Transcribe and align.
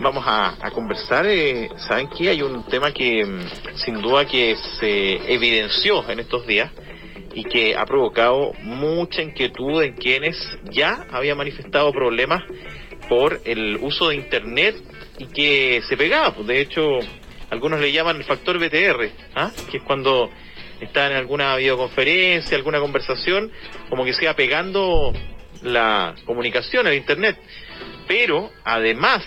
vamos 0.00 0.24
a, 0.26 0.70
conversar. 0.72 1.26
Eh, 1.26 1.68
Saben 1.88 2.08
que 2.08 2.28
hay 2.28 2.42
un 2.42 2.64
tema 2.66 2.92
que 2.92 3.24
mm, 3.24 3.76
sin 3.76 4.00
duda 4.00 4.26
que 4.26 4.56
se 4.78 5.32
evidenció 5.32 6.08
en 6.08 6.20
estos 6.20 6.46
días 6.46 6.70
y 7.34 7.44
que 7.44 7.76
ha 7.76 7.84
provocado 7.86 8.52
mucha 8.62 9.22
inquietud 9.22 9.82
en 9.82 9.94
quienes 9.94 10.36
ya 10.70 11.06
habían 11.10 11.38
manifestado 11.38 11.92
problemas 11.92 12.42
por 13.08 13.40
el 13.44 13.78
uso 13.80 14.08
de 14.08 14.16
Internet 14.16 14.76
y 15.18 15.26
que 15.26 15.82
se 15.88 15.96
pegaba. 15.96 16.34
Pues 16.34 16.46
de 16.46 16.60
hecho, 16.60 16.98
algunos 17.50 17.80
le 17.80 17.92
llaman 17.92 18.16
el 18.16 18.24
factor 18.24 18.58
BTR, 18.58 19.10
¿ah? 19.34 19.50
que 19.70 19.78
es 19.78 19.82
cuando 19.82 20.30
está 20.80 21.06
en 21.06 21.16
alguna 21.16 21.56
videoconferencia, 21.56 22.56
alguna 22.56 22.80
conversación, 22.80 23.50
como 23.88 24.04
que 24.04 24.12
se 24.12 24.26
va 24.26 24.34
pegando 24.34 25.12
la 25.62 26.14
comunicación, 26.26 26.86
el 26.86 26.94
Internet. 26.94 27.38
Pero 28.06 28.50
además 28.64 29.24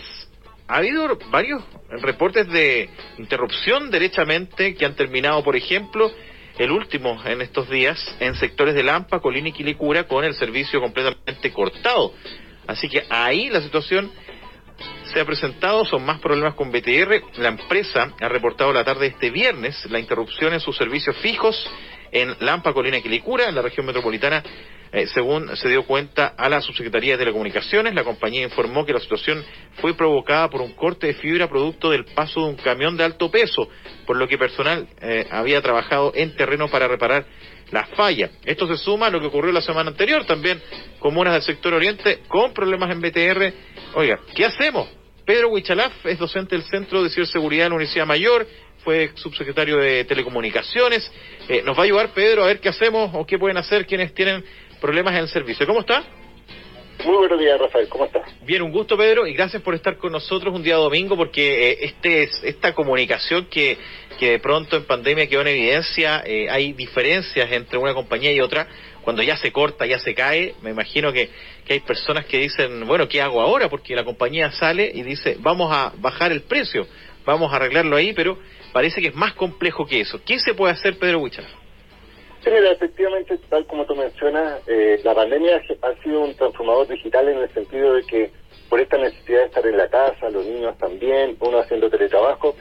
ha 0.67 0.77
habido 0.77 1.17
varios 1.29 1.63
reportes 2.01 2.47
de 2.47 2.89
interrupción 3.17 3.91
derechamente 3.91 4.75
que 4.75 4.85
han 4.85 4.95
terminado, 4.95 5.43
por 5.43 5.55
ejemplo, 5.55 6.11
el 6.57 6.71
último 6.71 7.21
en 7.25 7.41
estos 7.41 7.69
días 7.69 7.99
en 8.19 8.35
sectores 8.35 8.73
de 8.73 8.83
Lampa, 8.83 9.19
Colina 9.19 9.49
y 9.49 9.51
Quilicura 9.51 10.07
con 10.07 10.23
el 10.23 10.33
servicio 10.33 10.81
completamente 10.81 11.51
cortado. 11.51 12.13
Así 12.65 12.89
que 12.89 13.03
ahí 13.09 13.49
la 13.49 13.61
situación 13.61 14.11
se 15.13 15.19
ha 15.19 15.25
presentado, 15.25 15.85
son 15.85 16.03
más 16.03 16.19
problemas 16.19 16.55
con 16.55 16.71
BTR. 16.71 17.21
La 17.37 17.49
empresa 17.49 18.13
ha 18.19 18.29
reportado 18.29 18.73
la 18.73 18.83
tarde 18.83 19.01
de 19.01 19.07
este 19.07 19.29
viernes 19.29 19.85
la 19.91 19.99
interrupción 19.99 20.53
en 20.53 20.59
sus 20.59 20.75
servicios 20.75 21.15
fijos 21.17 21.69
en 22.11 22.35
Lampa, 22.39 22.73
Colina 22.73 22.97
y 22.97 23.01
Quilicura, 23.01 23.49
en 23.49 23.55
la 23.55 23.61
región 23.61 23.85
metropolitana 23.85 24.41
eh, 24.95 25.07
según 25.07 25.53
se 25.57 25.67
dio 25.67 25.83
cuenta 25.83 26.35
a 26.37 26.47
la 26.47 26.61
Subsecretaría 26.61 27.13
de 27.13 27.17
Telecomunicaciones, 27.17 27.93
la 27.93 28.05
compañía 28.05 28.43
informó 28.43 28.85
que 28.85 28.93
la 28.93 29.01
situación 29.01 29.43
fue 29.81 29.93
provocada 29.93 30.49
por 30.49 30.61
un 30.61 30.71
corte 30.71 31.07
de 31.07 31.15
fibra 31.15 31.49
producto 31.49 31.91
del 31.91 32.05
paso 32.05 32.39
de 32.39 32.47
un 32.47 32.55
camión 32.55 32.95
de 32.95 33.03
alto 33.03 33.29
peso, 33.29 33.67
por 34.05 34.15
lo 34.15 34.25
que 34.25 34.37
personal 34.37 34.87
eh, 35.01 35.27
había 35.29 35.61
trabajado 35.61 36.13
en 36.15 36.33
terreno 36.37 36.69
para 36.69 36.87
reparar 36.87 37.25
la 37.71 37.85
falla. 37.87 38.29
Esto 38.45 38.67
se 38.69 38.77
suma 38.77 39.07
a 39.07 39.09
lo 39.09 39.19
que 39.19 39.27
ocurrió 39.27 39.51
la 39.51 39.59
semana 39.59 39.89
anterior, 39.89 40.23
también 40.23 40.61
comunas 40.99 41.33
del 41.33 41.41
sector 41.41 41.73
oriente 41.73 42.19
con 42.29 42.53
problemas 42.53 42.89
en 42.89 43.01
BTR. 43.01 43.53
Oiga, 43.95 44.21
¿qué 44.33 44.45
hacemos? 44.45 44.87
Pedro 45.25 45.49
Huichalaf 45.49 46.05
es 46.05 46.17
docente 46.19 46.55
del 46.55 46.63
Centro 46.63 47.03
de 47.03 47.09
Ciberseguridad 47.09 47.65
de 47.65 47.69
la 47.69 47.75
Universidad 47.75 48.05
Mayor, 48.05 48.47
fue 48.85 49.11
subsecretario 49.15 49.77
de 49.77 50.05
Telecomunicaciones. 50.05 51.11
Eh, 51.49 51.63
nos 51.65 51.75
va 51.75 51.81
a 51.81 51.85
ayudar 51.85 52.13
Pedro 52.13 52.43
a 52.43 52.47
ver 52.47 52.59
qué 52.59 52.69
hacemos 52.69 53.09
o 53.13 53.25
qué 53.25 53.39
pueden 53.39 53.57
hacer 53.57 53.87
quienes 53.87 54.13
tienen 54.13 54.45
problemas 54.79 55.13
en 55.13 55.21
el 55.21 55.27
servicio. 55.27 55.65
¿Cómo 55.65 55.81
está? 55.81 56.03
Muy 57.03 57.17
buenos 57.17 57.39
días, 57.39 57.59
Rafael. 57.59 57.87
¿Cómo 57.89 58.05
está? 58.05 58.23
Bien, 58.41 58.61
un 58.61 58.71
gusto, 58.71 58.97
Pedro, 58.97 59.27
y 59.27 59.33
gracias 59.33 59.61
por 59.61 59.75
estar 59.75 59.97
con 59.97 60.11
nosotros 60.11 60.55
un 60.55 60.63
día 60.63 60.75
domingo, 60.75 61.15
porque 61.15 61.71
eh, 61.71 61.77
este 61.81 62.29
esta 62.43 62.73
comunicación 62.73 63.45
que, 63.45 63.77
que 64.17 64.31
de 64.31 64.39
pronto 64.39 64.77
en 64.77 64.85
pandemia 64.85 65.27
quedó 65.27 65.41
en 65.41 65.47
evidencia, 65.47 66.23
eh, 66.25 66.49
hay 66.49 66.73
diferencias 66.73 67.51
entre 67.51 67.77
una 67.77 67.93
compañía 67.93 68.31
y 68.31 68.39
otra. 68.39 68.67
Cuando 69.03 69.21
ya 69.21 69.37
se 69.37 69.51
corta, 69.51 69.85
ya 69.85 69.99
se 69.99 70.15
cae, 70.15 70.55
me 70.63 70.71
imagino 70.71 71.13
que, 71.13 71.29
que 71.63 71.73
hay 71.73 71.79
personas 71.81 72.25
que 72.25 72.39
dicen, 72.39 72.87
bueno, 72.87 73.07
¿qué 73.07 73.21
hago 73.21 73.39
ahora? 73.39 73.69
Porque 73.69 73.95
la 73.95 74.03
compañía 74.03 74.51
sale 74.51 74.91
y 74.91 75.03
dice, 75.03 75.37
vamos 75.39 75.71
a 75.71 75.93
bajar 75.97 76.31
el 76.31 76.41
precio, 76.41 76.87
vamos 77.23 77.53
a 77.53 77.57
arreglarlo 77.57 77.97
ahí, 77.97 78.13
pero 78.13 78.39
parece 78.73 79.01
que 79.01 79.09
es 79.09 79.15
más 79.15 79.33
complejo 79.33 79.85
que 79.85 80.01
eso. 80.01 80.19
¿Qué 80.25 80.39
se 80.39 80.55
puede 80.55 80.73
hacer, 80.73 80.97
Pedro 80.97 81.19
Huichar? 81.19 81.45
Sí, 82.45 82.51
efectivamente, 82.53 83.39
tal 83.49 83.65
como 83.65 83.87
tú 83.87 83.95
mencionas, 83.95 84.61
eh, 84.67 85.01
la 85.03 85.15
pandemia 85.15 85.59
ha 85.81 86.03
sido 86.03 86.21
un 86.21 86.35
transformador 86.35 86.87
digital 86.87 87.27
en 87.27 87.39
el 87.39 87.51
sentido 87.55 87.95
de 87.95 88.03
que 88.03 88.31
por 88.69 88.79
esta 88.79 88.99
necesidad 88.99 89.39
de 89.39 89.45
estar 89.45 89.65
en 89.65 89.77
la 89.77 89.89
casa, 89.89 90.29
los 90.29 90.45
niños 90.45 90.77
también, 90.77 91.35
uno 91.39 91.57
haciendo 91.57 91.89
teletrabajo, 91.89 92.55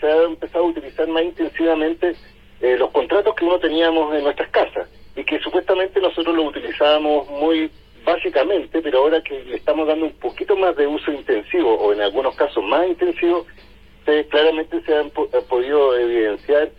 se 0.00 0.06
ha 0.06 0.22
empezado 0.22 0.64
a 0.64 0.68
utilizar 0.68 1.06
más 1.08 1.24
intensivamente 1.24 2.16
eh, 2.62 2.78
los 2.78 2.90
contratos 2.90 3.34
que 3.34 3.44
uno 3.44 3.58
teníamos 3.58 4.14
en 4.14 4.24
nuestras 4.24 4.48
casas 4.48 4.88
y 5.14 5.22
que 5.24 5.40
supuestamente 5.40 6.00
nosotros 6.00 6.34
los 6.34 6.46
utilizábamos 6.46 7.28
muy 7.28 7.70
básicamente, 8.02 8.80
pero 8.80 9.00
ahora 9.00 9.20
que 9.20 9.44
le 9.44 9.56
estamos 9.56 9.86
dando 9.86 10.06
un 10.06 10.12
poquito 10.12 10.56
más 10.56 10.74
de 10.74 10.86
uso 10.86 11.12
intensivo 11.12 11.74
o 11.74 11.92
en 11.92 12.00
algunos 12.00 12.34
casos 12.34 12.64
más 12.64 12.88
intensivo, 12.88 13.44
claramente 14.30 14.80
se 14.86 14.96
han 14.96 15.10
podido 15.10 15.98
evidenciar 15.98 16.70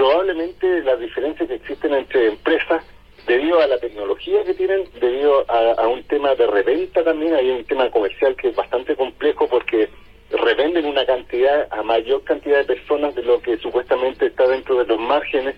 probablemente 0.00 0.80
las 0.82 0.98
diferencias 0.98 1.46
que 1.46 1.56
existen 1.56 1.92
entre 1.92 2.28
empresas 2.28 2.82
debido 3.26 3.60
a 3.60 3.66
la 3.66 3.76
tecnología 3.76 4.42
que 4.44 4.54
tienen, 4.54 4.84
debido 4.98 5.44
a, 5.46 5.86
un 5.88 6.02
tema 6.04 6.34
de 6.36 6.46
reventa 6.46 7.04
también, 7.04 7.34
hay 7.34 7.50
un 7.50 7.64
tema 7.64 7.90
comercial 7.90 8.34
que 8.34 8.48
es 8.48 8.56
bastante 8.56 8.96
complejo 8.96 9.46
porque 9.46 9.90
revenden 10.30 10.86
una 10.86 11.04
cantidad, 11.04 11.68
a 11.70 11.82
mayor 11.82 12.24
cantidad 12.24 12.60
de 12.60 12.64
personas 12.64 13.14
de 13.14 13.24
lo 13.24 13.42
que 13.42 13.58
supuestamente 13.58 14.28
está 14.28 14.48
dentro 14.48 14.78
de 14.78 14.86
los 14.86 14.98
márgenes, 14.98 15.54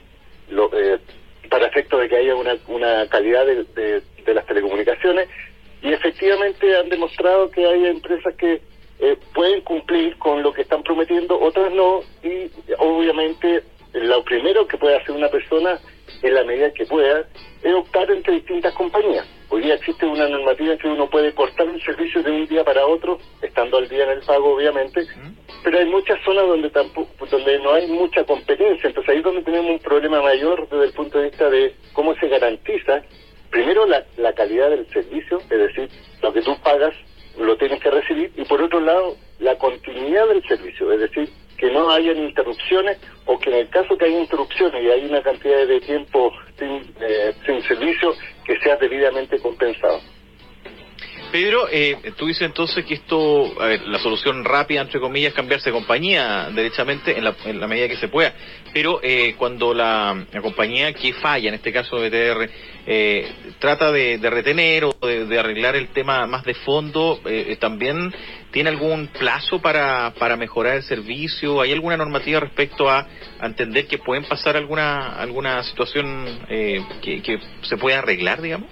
lo, 0.50 0.68
eh, 0.76 0.98
para 1.48 1.68
efecto 1.68 1.98
de 1.98 2.08
que 2.08 2.16
haya 2.16 2.34
una, 2.34 2.56
una 2.66 3.08
calidad 3.08 3.46
de, 3.46 3.62
de, 4.24 4.34
las 4.34 4.44
telecomunicaciones, 4.46 5.28
y 5.82 5.92
efectivamente 5.92 6.76
han 6.76 6.88
demostrado 6.88 7.48
que 7.48 7.64
hay 7.64 7.86
empresas 7.86 8.34
que 8.34 8.60
eh, 8.98 9.16
pueden 9.34 9.60
cumplir 9.60 10.18
con 10.18 10.42
lo 10.42 10.52
que 10.52 10.62
están 10.62 10.82
prometiendo, 10.82 11.40
otras 11.40 11.72
no, 11.72 12.00
y 12.24 12.50
obviamente 12.78 13.62
lo 13.92 14.24
primero 14.24 14.66
que 14.66 14.78
puede 14.78 14.96
hacer 14.96 15.14
una 15.14 15.28
persona, 15.28 15.78
en 16.22 16.34
la 16.34 16.44
medida 16.44 16.72
que 16.72 16.86
pueda, 16.86 17.26
es 17.62 17.74
optar 17.74 18.10
entre 18.10 18.34
distintas 18.34 18.72
compañías. 18.74 19.26
Hoy 19.48 19.62
día 19.62 19.74
existe 19.74 20.06
una 20.06 20.28
normativa 20.28 20.76
que 20.78 20.88
uno 20.88 21.10
puede 21.10 21.32
cortar 21.34 21.68
un 21.68 21.80
servicio 21.80 22.22
de 22.22 22.30
un 22.30 22.46
día 22.46 22.64
para 22.64 22.86
otro, 22.86 23.18
estando 23.42 23.76
al 23.76 23.88
día 23.88 24.04
en 24.04 24.10
el 24.10 24.20
pago, 24.20 24.54
obviamente, 24.54 25.06
pero 25.62 25.78
hay 25.78 25.86
muchas 25.86 26.18
zonas 26.24 26.46
donde 26.46 26.70
tampoco, 26.70 27.26
donde 27.26 27.58
no 27.58 27.72
hay 27.72 27.86
mucha 27.88 28.24
competencia. 28.24 28.88
Entonces 28.88 29.10
ahí 29.10 29.18
es 29.18 29.24
donde 29.24 29.42
tenemos 29.42 29.70
un 29.72 29.78
problema 29.78 30.22
mayor 30.22 30.68
desde 30.70 30.86
el 30.86 30.92
punto 30.92 31.18
de 31.18 31.28
vista 31.28 31.50
de 31.50 31.74
cómo 31.92 32.14
se 32.14 32.28
garantiza, 32.28 33.02
primero, 33.50 33.86
la, 33.86 34.04
la 34.16 34.32
calidad 34.32 34.70
del 34.70 34.88
servicio, 34.88 35.38
es 35.50 35.58
decir, 35.58 35.88
lo 36.22 36.32
que 36.32 36.40
tú 36.40 36.56
pagas 36.62 36.94
lo 37.38 37.56
tienes 37.56 37.80
que 37.80 37.90
recibir, 37.90 38.32
y 38.36 38.44
por 38.44 38.60
otro 38.62 38.80
lado, 38.80 39.16
la 39.38 39.56
continuidad 39.58 40.28
del 40.28 40.42
servicio, 40.46 40.92
es 40.92 41.00
decir, 41.00 41.28
que 41.56 41.70
no 41.70 41.90
hayan 41.90 42.18
interrupciones 42.18 42.98
en 43.52 43.60
el 43.60 43.68
caso 43.68 43.96
que 43.96 44.06
haya 44.06 44.20
interrupciones 44.20 44.82
y 44.82 44.90
hay 44.90 45.04
una 45.04 45.22
cantidad 45.22 45.66
de 45.66 45.80
tiempo 45.80 46.32
sin, 46.58 46.94
eh, 47.00 47.34
sin 47.44 47.62
servicio, 47.62 48.14
que 48.44 48.58
sea 48.60 48.76
debidamente 48.76 49.38
compensado. 49.38 50.00
Pedro, 51.30 51.66
eh, 51.70 51.96
tú 52.18 52.26
dices 52.26 52.42
entonces 52.42 52.84
que 52.84 52.92
esto, 52.92 53.54
la 53.86 53.98
solución 54.00 54.44
rápida, 54.44 54.82
entre 54.82 55.00
comillas, 55.00 55.30
es 55.30 55.34
cambiarse 55.34 55.70
de 55.70 55.72
compañía 55.72 56.50
derechamente 56.54 57.16
en 57.16 57.24
la, 57.24 57.34
en 57.46 57.58
la 57.58 57.66
medida 57.66 57.88
que 57.88 57.96
se 57.96 58.08
pueda. 58.08 58.34
Pero 58.74 59.00
eh, 59.02 59.34
cuando 59.38 59.72
la, 59.72 60.26
compañía 60.42 60.92
que 60.92 61.14
falla, 61.14 61.48
en 61.48 61.54
este 61.54 61.72
caso 61.72 61.96
BTR, 61.96 62.50
eh, 62.86 63.32
trata 63.58 63.90
de, 63.90 64.18
retener 64.22 64.84
o 64.84 64.92
de, 65.00 65.38
arreglar 65.38 65.74
el 65.74 65.88
tema 65.88 66.26
más 66.26 66.44
de 66.44 66.52
fondo, 66.52 67.20
eh, 67.24 67.56
también 67.58 68.12
tiene 68.52 68.70
algún 68.70 69.08
plazo 69.08 69.60
para, 69.60 70.12
para 70.18 70.36
mejorar 70.36 70.76
el 70.76 70.82
servicio. 70.82 71.60
¿Hay 71.60 71.72
alguna 71.72 71.96
normativa 71.96 72.40
respecto 72.40 72.88
a, 72.88 73.06
entender 73.42 73.86
que 73.88 73.98
pueden 73.98 74.24
pasar 74.24 74.56
alguna 74.56 75.16
alguna 75.16 75.64
situación 75.64 76.46
que, 76.48 77.20
que 77.22 77.40
se 77.62 77.76
pueda 77.76 77.98
arreglar, 77.98 78.40
digamos? 78.40 78.68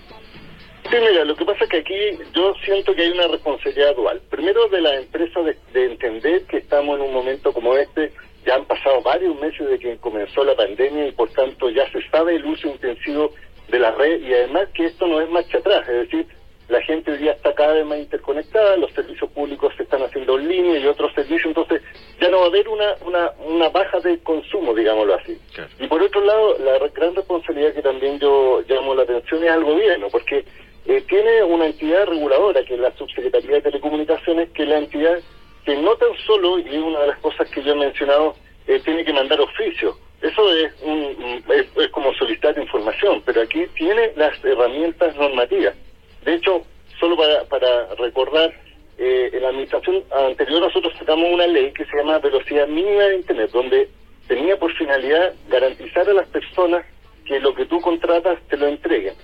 Sí, 0.88 0.96
mira, 0.96 1.24
lo 1.24 1.36
que 1.36 1.44
pasa 1.44 1.64
es 1.64 1.70
que 1.70 1.76
aquí 1.78 2.18
yo 2.34 2.52
siento 2.64 2.94
que 2.94 3.02
hay 3.02 3.10
una 3.10 3.28
responsabilidad 3.28 3.94
dual. 3.94 4.20
Primero 4.28 4.66
de 4.68 4.80
la 4.80 4.96
empresa 4.96 5.40
de, 5.40 5.84
entender 5.84 6.44
que 6.46 6.56
estamos 6.56 6.98
en 6.98 7.06
un 7.06 7.12
momento 7.12 7.52
como 7.52 7.76
este, 7.76 8.12
ya 8.44 8.56
han 8.56 8.64
pasado 8.64 9.00
varios 9.02 9.38
meses 9.38 9.68
de 9.68 9.78
que 9.78 9.98
comenzó 9.98 10.42
la 10.42 10.56
pandemia 10.56 11.06
y 11.06 11.12
por 11.12 11.30
tanto 11.30 11.70
ya 11.70 11.88
se 11.92 12.00
sabe 12.10 12.34
el 12.34 12.44
uso 12.44 12.66
intensivo 12.66 13.32
de 13.68 13.78
la 13.78 13.92
red 13.92 14.20
y 14.20 14.32
además 14.34 14.68
que 14.74 14.86
esto 14.86 15.06
no 15.06 15.20
es 15.20 15.30
marcha 15.30 15.58
atrás, 15.58 15.88
es 15.88 16.10
decir, 16.10 16.26
la 16.70 16.80
gente 16.82 17.10
hoy 17.10 17.18
día 17.18 17.32
está 17.32 17.52
cada 17.54 17.74
vez 17.74 17.84
más 17.84 17.98
interconectada, 17.98 18.76
los 18.76 18.92
servicios 18.92 19.30
públicos 19.32 19.74
se 19.76 19.82
están 19.82 20.02
haciendo 20.02 20.38
en 20.38 20.48
línea 20.48 20.78
y 20.78 20.86
otros 20.86 21.12
servicios, 21.14 21.46
entonces 21.46 21.82
ya 22.20 22.30
no 22.30 22.38
va 22.38 22.44
a 22.44 22.48
haber 22.48 22.68
una, 22.68 22.94
una, 23.04 23.30
una 23.44 23.68
baja 23.68 23.98
de 24.00 24.18
consumo, 24.20 24.74
digámoslo 24.74 25.14
así. 25.14 25.36
Y 25.80 25.86
por 25.88 26.02
otro 26.02 26.24
lado, 26.24 26.56
la 26.58 26.78
gran 26.88 27.14
responsabilidad 27.14 27.74
que 27.74 27.82
también 27.82 28.18
yo 28.20 28.62
llamo 28.68 28.94
la 28.94 29.02
atención 29.02 29.42
es 29.42 29.50
al 29.50 29.64
gobierno, 29.64 30.08
porque 30.10 30.44
eh, 30.86 31.04
tiene 31.08 31.42
una 31.42 31.66
entidad 31.66 32.06
reguladora, 32.06 32.64
que 32.64 32.74
es 32.74 32.80
la 32.80 32.96
Subsecretaría 32.96 33.56
de 33.56 33.62
Telecomunicaciones, 33.62 34.50
que 34.50 34.62
es 34.62 34.68
la 34.68 34.78
entidad 34.78 35.18
que 35.64 35.76
no 35.76 35.94
tan 35.96 36.16
solo, 36.26 36.58
y 36.58 36.68
es 36.68 36.82
una 36.82 37.00
de 37.00 37.06
las 37.08 37.18
cosas 37.18 37.50
que 37.50 37.62
yo 37.62 37.72
he 37.72 37.76
mencionado, 37.76 38.34
eh, 38.66 38.80
tiene 38.84 39.04
que 39.04 39.12
mandar 39.12 39.40
oficio. 39.40 39.96
Eso 40.22 40.54
es, 40.54 40.72
es, 41.76 41.88
como 41.90 42.12
solicitar 42.14 42.56
información, 42.58 43.22
pero 43.24 43.40
aquí 43.42 43.66
tiene 43.74 44.12
las 44.16 44.32
herramientas 44.44 45.16
normativas. 45.16 45.74
De 46.24 46.34
hecho, 46.34 46.62
solo 46.98 47.16
para, 47.16 47.44
para 47.44 47.94
recordar, 47.94 48.52
eh, 48.98 49.30
en 49.32 49.42
la 49.42 49.48
administración 49.48 50.04
anterior 50.14 50.60
nosotros 50.60 50.92
sacamos 50.98 51.32
una 51.32 51.46
ley 51.46 51.72
que 51.72 51.86
se 51.86 51.96
llama 51.96 52.18
Velocidad 52.18 52.68
Mínima 52.68 53.04
de 53.04 53.16
Internet, 53.16 53.50
donde 53.50 53.88
tenía 54.28 54.58
por 54.58 54.72
finalidad 54.76 55.32
garantizar 55.48 56.08
a 56.08 56.12
las 56.12 56.28
personas 56.28 56.84
que 57.24 57.40
lo 57.40 57.54
que 57.54 57.64
tú 57.66 57.80
contratas 57.80 58.38
te 58.48 58.56
lo 58.56 58.66
entreguen. 58.66 59.14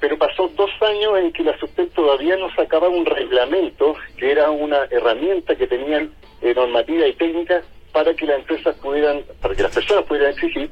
pero 0.00 0.16
pasó 0.18 0.48
dos 0.56 0.70
años 0.80 1.18
en 1.18 1.32
que 1.32 1.44
la 1.44 1.56
SUSTEL 1.58 1.90
todavía 1.90 2.36
no 2.36 2.52
sacaba 2.54 2.88
un 2.88 3.04
reglamento, 3.04 3.94
que 4.16 4.32
era 4.32 4.50
una 4.50 4.84
herramienta 4.90 5.54
que 5.54 5.66
tenían 5.66 6.12
eh, 6.40 6.54
normativa 6.54 7.06
y 7.06 7.12
técnica 7.12 7.62
para 7.92 8.14
que 8.14 8.26
las 8.26 8.38
empresas 8.38 8.74
pudieran, 8.76 9.22
para 9.42 9.54
que 9.54 9.62
las 9.62 9.74
personas 9.74 10.04
pudieran 10.04 10.32
exigir, 10.32 10.70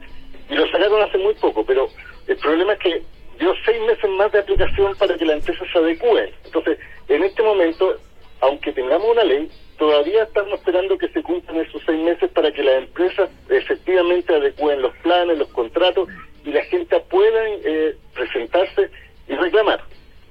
y 0.49 0.55
lo 0.55 0.67
sacaron 0.71 1.03
hace 1.03 1.19
muy 1.19 1.35
poco, 1.35 1.65
pero 1.65 1.89
el 2.27 2.37
problema 2.39 2.73
es 2.73 2.79
que 2.79 3.03
dio 3.39 3.55
seis 3.65 3.81
meses 3.83 4.11
más 4.11 4.31
de 4.33 4.41
aplicación 4.41 4.95
para 4.97 5.17
que 5.17 5.25
las 5.25 5.37
empresas 5.37 5.69
se 5.73 5.79
adecúen. 5.79 6.31
Entonces, 6.45 6.79
en 7.09 7.25
este 7.25 7.43
momento, 7.43 7.97
aunque 8.41 8.73
tengamos 8.73 9.09
una 9.09 9.25
ley, 9.25 9.51
todavía 9.79 10.25
estamos 10.25 10.59
esperando 10.59 10.99
que 10.99 11.09
se 11.09 11.23
cumplan 11.23 11.57
esos 11.59 11.83
seis 11.87 11.99
meses 12.01 12.31
para 12.33 12.53
que 12.53 12.63
las 12.63 12.77
empresas 12.77 13.31
efectivamente 13.49 14.35
adecúen 14.35 14.83
los 14.83 14.95
planes, 14.99 15.39
los 15.39 15.49
contratos 15.49 16.09
y 16.45 16.51
la 16.51 16.63
gente 16.65 16.99
pueda 17.09 17.41
eh, 17.65 17.97
presentarse 18.15 18.91
y 19.29 19.35
reclamar. 19.35 19.81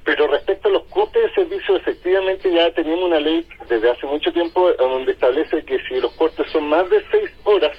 Pero 0.03 0.27
respecto 0.27 0.69
a 0.69 0.71
los 0.71 0.83
costes 0.85 1.21
de 1.23 1.33
servicio, 1.33 1.75
efectivamente 1.75 2.51
ya 2.51 2.71
tenemos 2.71 3.05
una 3.05 3.19
ley 3.19 3.45
desde 3.67 3.89
hace 3.89 4.05
mucho 4.05 4.31
tiempo 4.31 4.71
donde 4.73 5.11
establece 5.11 5.63
que 5.65 5.79
si 5.87 5.99
los 5.99 6.13
costes 6.13 6.49
son 6.51 6.67
más 6.69 6.89
de 6.89 7.03
seis 7.11 7.29
horas, 7.43 7.77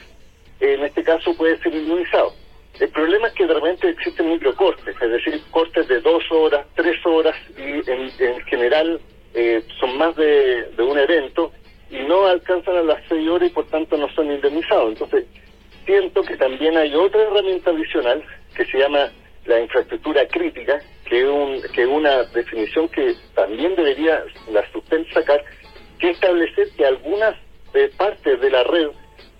en 0.60 0.84
este 0.84 1.02
caso 1.02 1.34
puede 1.36 1.56
ser 1.58 1.74
inmunizado. 1.74 2.32
El 2.80 2.88
problema 2.90 3.28
es 3.28 3.34
que 3.34 3.46
de 3.46 3.54
repente 3.54 3.88
existen 3.88 4.30
microcortes, 4.30 4.94
es 5.00 5.10
decir, 5.10 5.40
cortes 5.50 5.88
de 5.88 6.00
dos 6.00 6.22
horas, 6.30 6.66
tres 6.74 6.96
horas, 7.04 7.34
y 7.56 7.90
en, 7.90 8.40
general 8.46 9.00
eh, 9.34 9.62
son 9.80 9.98
más 9.98 10.14
de, 10.14 10.64
de, 10.76 10.82
un 10.82 10.96
evento 10.96 11.52
y 11.90 11.98
no 12.00 12.26
alcanzan 12.26 12.76
a 12.76 12.82
las 12.82 13.02
seis 13.08 13.28
horas 13.28 13.48
y 13.48 13.52
por 13.52 13.66
tanto 13.66 13.96
no 13.96 14.08
son 14.10 14.30
indemnizados. 14.30 14.90
Entonces, 14.90 15.24
siento 15.86 16.22
que 16.22 16.36
también 16.36 16.76
hay 16.76 16.94
otra 16.94 17.22
herramienta 17.22 17.70
adicional 17.70 18.22
que 18.54 18.64
se 18.66 18.78
llama 18.78 19.10
la 19.46 19.60
infraestructura 19.60 20.28
crítica, 20.28 20.78
que 21.06 21.20
es 21.20 21.26
un, 21.26 21.60
que 21.74 21.86
una 21.86 22.22
definición 22.24 22.88
que 22.90 23.14
también 23.34 23.74
debería 23.74 24.22
la 24.52 24.70
SUSTEL 24.70 25.10
sacar, 25.12 25.42
que 25.98 26.10
establecer 26.10 26.68
que 26.76 26.84
algunas 26.84 27.34
eh, 27.74 27.90
partes 27.96 28.40
de 28.40 28.50
la 28.50 28.62
red 28.64 28.88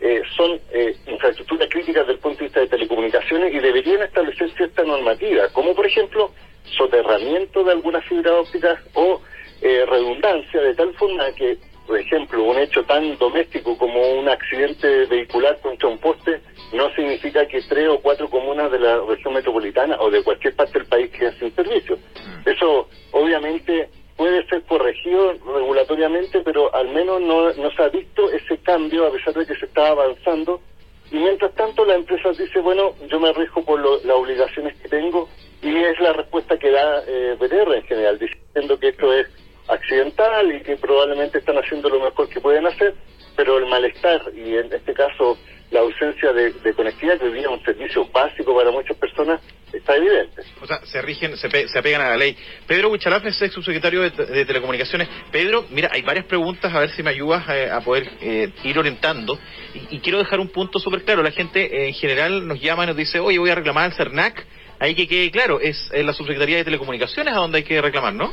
eh, 0.01 0.23
son 0.37 0.61
eh, 0.73 0.95
infraestructuras 1.09 1.69
críticas 1.69 2.07
desde 2.07 2.13
el 2.15 2.19
punto 2.21 2.39
de 2.39 2.45
vista 2.45 2.61
de 2.61 2.69
telecomunicaciones 2.69 3.53
y 3.53 3.59
deberían 3.59 4.03
establecer 4.03 4.51
cierta 4.53 4.85
normativa, 4.85 5.49
como 5.53 5.75
por 5.75 5.87
ejemplo 5.87 6.31
soterramiento 6.77 7.65
de 7.65 7.73
algunas 7.73 8.05
fibras 8.05 8.35
ópticas 8.35 8.79
o 8.95 9.21
eh, 9.61 9.85
redundancia, 9.87 10.61
de 10.61 10.75
tal 10.75 10.95
forma 10.95 11.33
que, 11.33 11.59
por 11.87 11.99
ejemplo, 11.99 12.45
un 12.45 12.59
hecho 12.59 12.85
tan 12.85 13.17
doméstico 13.19 13.77
como 13.77 14.01
un 14.13 14.29
accidente 14.29 15.07
vehicular 15.07 15.59
contra 15.61 15.89
un 15.89 15.99
poste 15.99 16.41
no 16.73 16.95
significa 16.95 17.47
que 17.47 17.61
tres 17.63 17.89
o 17.89 17.99
cuatro 17.99 18.29
comunas 18.29 18.71
de 18.71 18.79
la 18.79 19.01
región 19.01 19.35
metropolitana 19.35 19.97
o 19.99 20.11
de 20.11 20.23
cualquier 20.23 20.55
parte 20.55 20.79
del 20.79 20.87
país 20.87 21.11
queden 21.11 21.37
sin 21.39 21.55
servicio. 21.55 21.97
Mm. 21.97 22.49
Eso 22.49 22.89
obviamente 23.11 23.89
puede 24.19 24.45
ser 24.49 24.63
corregido 24.65 25.33
regulatoriamente, 25.55 26.41
pero 26.41 26.75
al 26.75 26.89
menos 26.89 27.21
no, 27.21 27.53
no 27.53 27.71
se 27.71 27.83
ha 27.83 27.89
visto 27.89 28.29
ese 28.33 28.59
cambio 28.59 29.07
a 29.07 29.13
pesar 29.13 29.33
de 29.33 29.47
que 29.47 29.55
se 29.55 29.67
está 29.67 29.89
avanzando. 29.89 30.61
Y 31.13 31.17
mientras 31.17 31.55
tanto 31.55 31.87
la 31.87 31.95
empresa 31.95 32.31
dice, 32.31 32.59
bueno, 32.59 32.95
yo 33.09 33.21
me 33.21 33.29
arriesgo 33.29 33.65
por 33.65 33.81
las 33.81 34.15
obligaciones 34.15 34.77
que 34.79 34.89
tengo 34.89 35.29
y 35.63 35.75
es 35.77 35.99
la 36.01 36.13
respuesta 36.13 36.59
que 36.59 36.71
da 36.71 37.03
eh, 37.07 37.39
en 37.41 37.83
general, 37.85 38.19
diciendo 38.19 38.79
que 38.79 38.89
esto 38.89 39.13
es 39.15 39.29
accidental 39.69 40.53
y 40.53 40.63
que 40.63 40.77
probablemente 40.77 41.39
están 41.39 41.57
haciendo 41.57 41.89
lo 41.89 42.01
mejor 42.01 42.29
que 42.29 42.41
pueden 42.41 42.67
hacer, 42.67 42.95
pero 43.37 43.59
el 43.59 43.67
malestar 43.67 44.21
y 44.35 44.57
en 44.57 44.73
este 44.73 44.95
caso 44.95 45.39
la 45.71 45.81
ausencia 45.81 46.33
de, 46.33 46.53
conectividad, 46.75 47.19
que 47.19 47.27
hoy 47.27 47.33
día 47.35 47.43
es 47.43 47.49
un 47.49 47.65
servicio 47.65 48.05
básico 48.13 48.57
para 48.57 48.73
muchas 48.73 48.97
personas, 48.97 49.41
está. 49.95 50.43
O 50.63 50.67
sea, 50.67 50.81
se 50.85 51.03
rigen, 51.03 51.37
se, 51.37 51.69
se 51.69 51.79
apegan 51.79 52.01
a 52.01 52.11
la 52.11 52.17
ley. 52.17 52.37
Pedro 52.67 52.91
Huichalaf 52.91 53.25
es 53.27 53.41
ex 53.41 53.55
subsecretario 53.55 54.03
de, 54.03 54.45
Telecomunicaciones. 54.45 55.09
Pedro, 55.31 55.67
mira, 55.71 55.91
hay 55.93 56.03
varias 56.03 56.27
preguntas, 56.27 56.73
a 56.75 56.81
ver 56.81 56.91
si 56.91 57.03
me 57.03 57.11
ayudas 57.11 57.45
eh, 57.49 57.71
a 57.71 57.81
poder 57.81 58.09
eh, 58.21 58.51
ir 58.65 58.79
orientando. 58.79 59.39
Y, 59.91 59.99
quiero 60.01 60.19
dejar 60.19 60.41
un 60.41 60.49
punto 60.49 60.79
súper 60.79 61.03
claro. 61.03 61.23
La 61.23 61.31
gente 61.31 61.65
eh, 61.65 61.89
en 61.89 61.95
general 61.95 62.47
nos 62.47 62.61
llama 62.61 62.85
y 62.85 62.89
nos 62.89 62.97
dice, 62.97 63.21
oye, 63.21 63.39
voy 63.39 63.51
a 63.51 63.55
reclamar 63.55 63.85
al 63.85 63.93
CERNAC. 63.93 64.47
Ahí 64.81 64.95
que 64.95 65.09
quede 65.09 65.31
claro, 65.33 65.59
es 65.61 65.91
la 65.93 66.13
subsecretaría 66.13 66.59
de 66.59 66.65
Telecomunicaciones 66.65 67.35
a 67.35 67.39
donde 67.39 67.59
hay 67.59 67.65
que 67.65 67.81
reclamar, 67.83 68.15
¿no? 68.15 68.33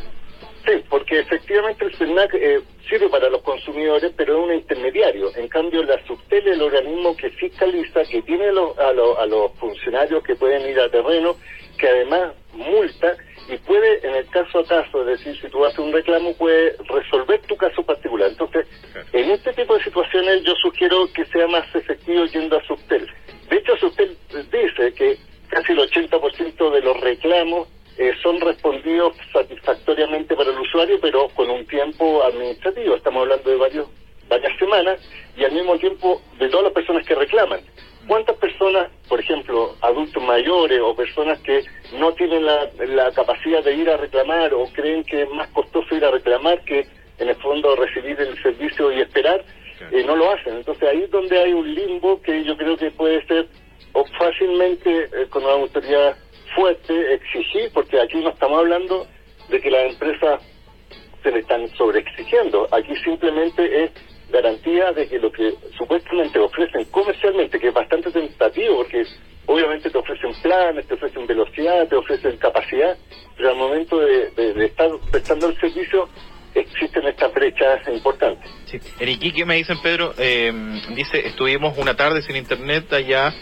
Sí, 0.65 0.83
porque 0.89 1.19
efectivamente 1.19 1.85
el 1.85 1.95
CERNAC 1.95 2.33
eh, 2.33 2.61
sirve 2.89 3.07
para 3.09 3.29
los 3.29 3.43
consumidores, 3.43 4.11
pero 4.17 4.37
es 4.37 4.45
un 4.45 4.53
intermediario. 4.55 5.35
En 5.35 5.47
cambio, 5.47 5.83
la 5.83 6.03
SUBTEL 6.05 6.47
es 6.47 6.55
el 6.55 6.61
organismo 6.63 7.15
que 7.15 7.29
fiscaliza, 7.31 8.03
que 8.05 8.21
tiene 8.23 8.47
a, 8.47 8.87
a 8.87 9.25
los 9.27 9.51
funcionarios 9.59 10.23
que 10.23 10.35
pueden 10.35 10.67
ir 10.67 10.79
a 10.79 10.89
terreno, 10.89 11.35
que 11.77 11.87
además 11.87 12.33
multa 12.53 13.15
y 13.47 13.57
puede, 13.57 14.07
en 14.07 14.15
el 14.15 14.27
caso 14.29 14.59
a 14.59 14.65
caso, 14.65 15.01
es 15.01 15.19
decir, 15.19 15.39
si 15.39 15.47
tú 15.49 15.63
haces 15.63 15.77
un 15.77 15.93
reclamo, 15.93 16.33
puede 16.35 16.75
resolver 16.89 17.39
tu 17.41 17.55
caso 17.55 17.83
particular. 17.83 18.29
Entonces, 18.29 18.65
en 19.13 19.29
este 19.29 19.53
tipo 19.53 19.77
de 19.77 19.83
situaciones 19.83 20.41
yo 20.43 20.55
sugiero 20.55 21.07
que 21.13 21.25
sea 21.25 21.47
más 21.47 21.63
efectivo 21.75 22.25
yendo 22.25 22.57
a 22.57 22.63
SUBTEL. 22.65 23.07
De 23.49 23.57
hecho, 23.57 23.77
SUBTEL 23.77 24.17
dice 24.51 24.93
que 24.93 25.17
casi 25.49 25.73
el 25.73 25.79
80% 25.79 26.71
de 26.71 26.81
los 26.81 26.99
reclamos 27.01 27.67
eh, 27.97 28.11
son 28.21 28.39
respondidos 28.41 29.15
satisfactoriamente 29.31 30.35
para 30.35 30.51
el 30.51 30.59
usuario, 30.59 30.99
pero 31.01 31.29
con 31.29 31.49
un 31.49 31.65
tiempo 31.65 32.23
administrativo. 32.23 32.95
Estamos 32.95 33.21
hablando 33.21 33.49
de 33.49 33.55
varios, 33.55 33.87
varias 34.27 34.57
semanas 34.59 34.99
y 35.37 35.43
al 35.43 35.53
mismo 35.53 35.77
tiempo 35.77 36.21
de 36.39 36.49
todas 36.49 36.65
las 36.65 36.73
personas 36.73 37.05
que 37.05 37.15
reclaman. 37.15 37.61
¿Cuántas 38.07 38.37
personas, 38.37 38.89
por 39.09 39.19
ejemplo, 39.19 39.75
adultos 39.81 40.21
mayores 40.21 40.79
o 40.79 40.95
personas 40.95 41.39
que 41.39 41.63
no 41.97 42.13
tienen 42.13 42.45
la, 42.45 42.69
la 42.87 43.11
capacidad 43.11 43.63
de 43.63 43.75
ir 43.75 43.89
a 43.89 43.97
reclamar 43.97 44.53
o 44.53 44.65
creen 44.73 45.03
que 45.03 45.23
es 45.23 45.29
más 45.31 45.47
costoso 45.49 45.95
ir 45.95 46.05
a 46.05 46.11
reclamar 46.11 46.63
que 46.65 46.85
en 47.17 47.29
el 47.29 47.35
fondo 47.37 47.75
recibir 47.75 48.19
el 48.19 48.39
servicio 48.43 48.91
y 48.91 49.01
esperar, 49.01 49.43
eh, 49.91 50.03
no 50.05 50.15
lo 50.15 50.31
hacen? 50.31 50.57
Entonces 50.57 50.87
ahí 50.87 51.03
es 51.03 51.11
donde 51.11 51.37
hay 51.37 51.53
un 51.53 51.73
limbo 51.73 52.21
que 52.21 52.43
yo 52.43 52.55
creo 52.57 52.77
que 52.77 52.91
puede 52.91 53.25
ser 53.25 53.47
o 53.93 54.05
fácilmente 54.19 55.05
eh, 55.05 55.27
con 55.29 55.43
una 55.43 55.53
autoridad 55.53 56.15
fuerte 56.55 57.13
exigir, 57.13 57.69
porque 57.73 57.99
aquí 57.99 58.17
no 58.17 58.29
estamos 58.29 58.59
hablando 58.59 59.05
de 59.49 59.61
que 59.61 59.69
las 59.69 59.91
empresas 59.91 60.41
se 61.21 61.31
le 61.31 61.39
están 61.39 61.67
sobreexigiendo, 61.75 62.67
aquí 62.71 62.95
simplemente 63.03 63.83
es 63.83 63.91
garantía 64.31 64.91
de 64.91 65.07
que 65.07 65.19
lo 65.19 65.31
que 65.31 65.53
supuestamente 65.77 66.39
ofrecen 66.39 66.85
comercialmente, 66.85 67.59
que 67.59 67.67
es 67.67 67.73
bastante 67.73 68.11
tentativo, 68.11 68.77
porque 68.77 69.05
obviamente 69.45 69.89
te 69.89 69.97
ofrecen 69.97 70.33
planes, 70.41 70.87
te 70.87 70.93
ofrecen 70.95 71.27
velocidad, 71.27 71.87
te 71.87 71.95
ofrecen 71.95 72.37
capacidad, 72.37 72.97
pero 73.37 73.49
al 73.49 73.55
momento 73.57 73.99
de, 73.99 74.65
estar 74.65 74.89
prestando 75.11 75.49
el 75.49 75.59
servicio 75.59 76.09
existen 76.53 77.05
estas 77.05 77.33
brechas 77.33 77.87
importantes. 77.87 78.49
Sí. 78.65 78.79
En 78.99 79.19
¿qué 79.19 79.45
me 79.45 79.55
dicen, 79.55 79.77
Pedro, 79.81 80.13
eh, 80.17 80.51
dice, 80.95 81.27
estuvimos 81.27 81.77
una 81.77 81.95
tarde 81.95 82.21
sin 82.21 82.35
internet 82.35 82.91
allá 82.93 83.33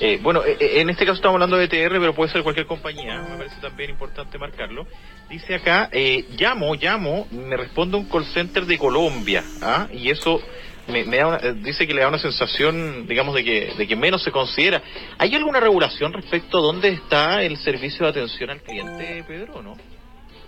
eh, 0.00 0.18
bueno, 0.22 0.44
eh, 0.44 0.56
eh, 0.58 0.80
en 0.80 0.90
este 0.90 1.04
caso 1.04 1.16
estamos 1.16 1.34
hablando 1.34 1.56
de 1.56 1.64
ETR, 1.64 1.92
pero 2.00 2.14
puede 2.14 2.30
ser 2.32 2.42
cualquier 2.42 2.66
compañía, 2.66 3.22
me 3.22 3.36
parece 3.36 3.60
también 3.60 3.90
importante 3.90 4.38
marcarlo. 4.38 4.86
Dice 5.28 5.54
acá, 5.54 5.90
llamo, 6.38 6.74
llamo, 6.74 7.26
me 7.30 7.56
responde 7.56 7.96
un 7.96 8.08
call 8.08 8.24
center 8.26 8.64
de 8.64 8.78
Colombia, 8.78 9.42
¿ah? 9.62 9.88
y 9.92 10.10
eso 10.10 10.40
me, 10.88 11.04
da 11.04 11.38
dice 11.54 11.86
que 11.86 11.94
le 11.94 12.02
da 12.02 12.08
una 12.08 12.18
sensación, 12.18 13.06
digamos, 13.06 13.34
de 13.34 13.44
que, 13.44 13.72
de 13.76 13.86
que 13.86 13.96
menos 13.96 14.22
se 14.22 14.30
considera. 14.30 14.82
¿Hay 15.18 15.34
alguna 15.34 15.60
regulación 15.60 16.12
respecto 16.12 16.58
a 16.58 16.62
dónde 16.62 16.88
está 16.88 17.42
el 17.42 17.56
servicio 17.58 18.04
de 18.04 18.10
atención 18.10 18.50
al 18.50 18.60
cliente, 18.60 19.24
Pedro, 19.26 19.62
no? 19.62 19.76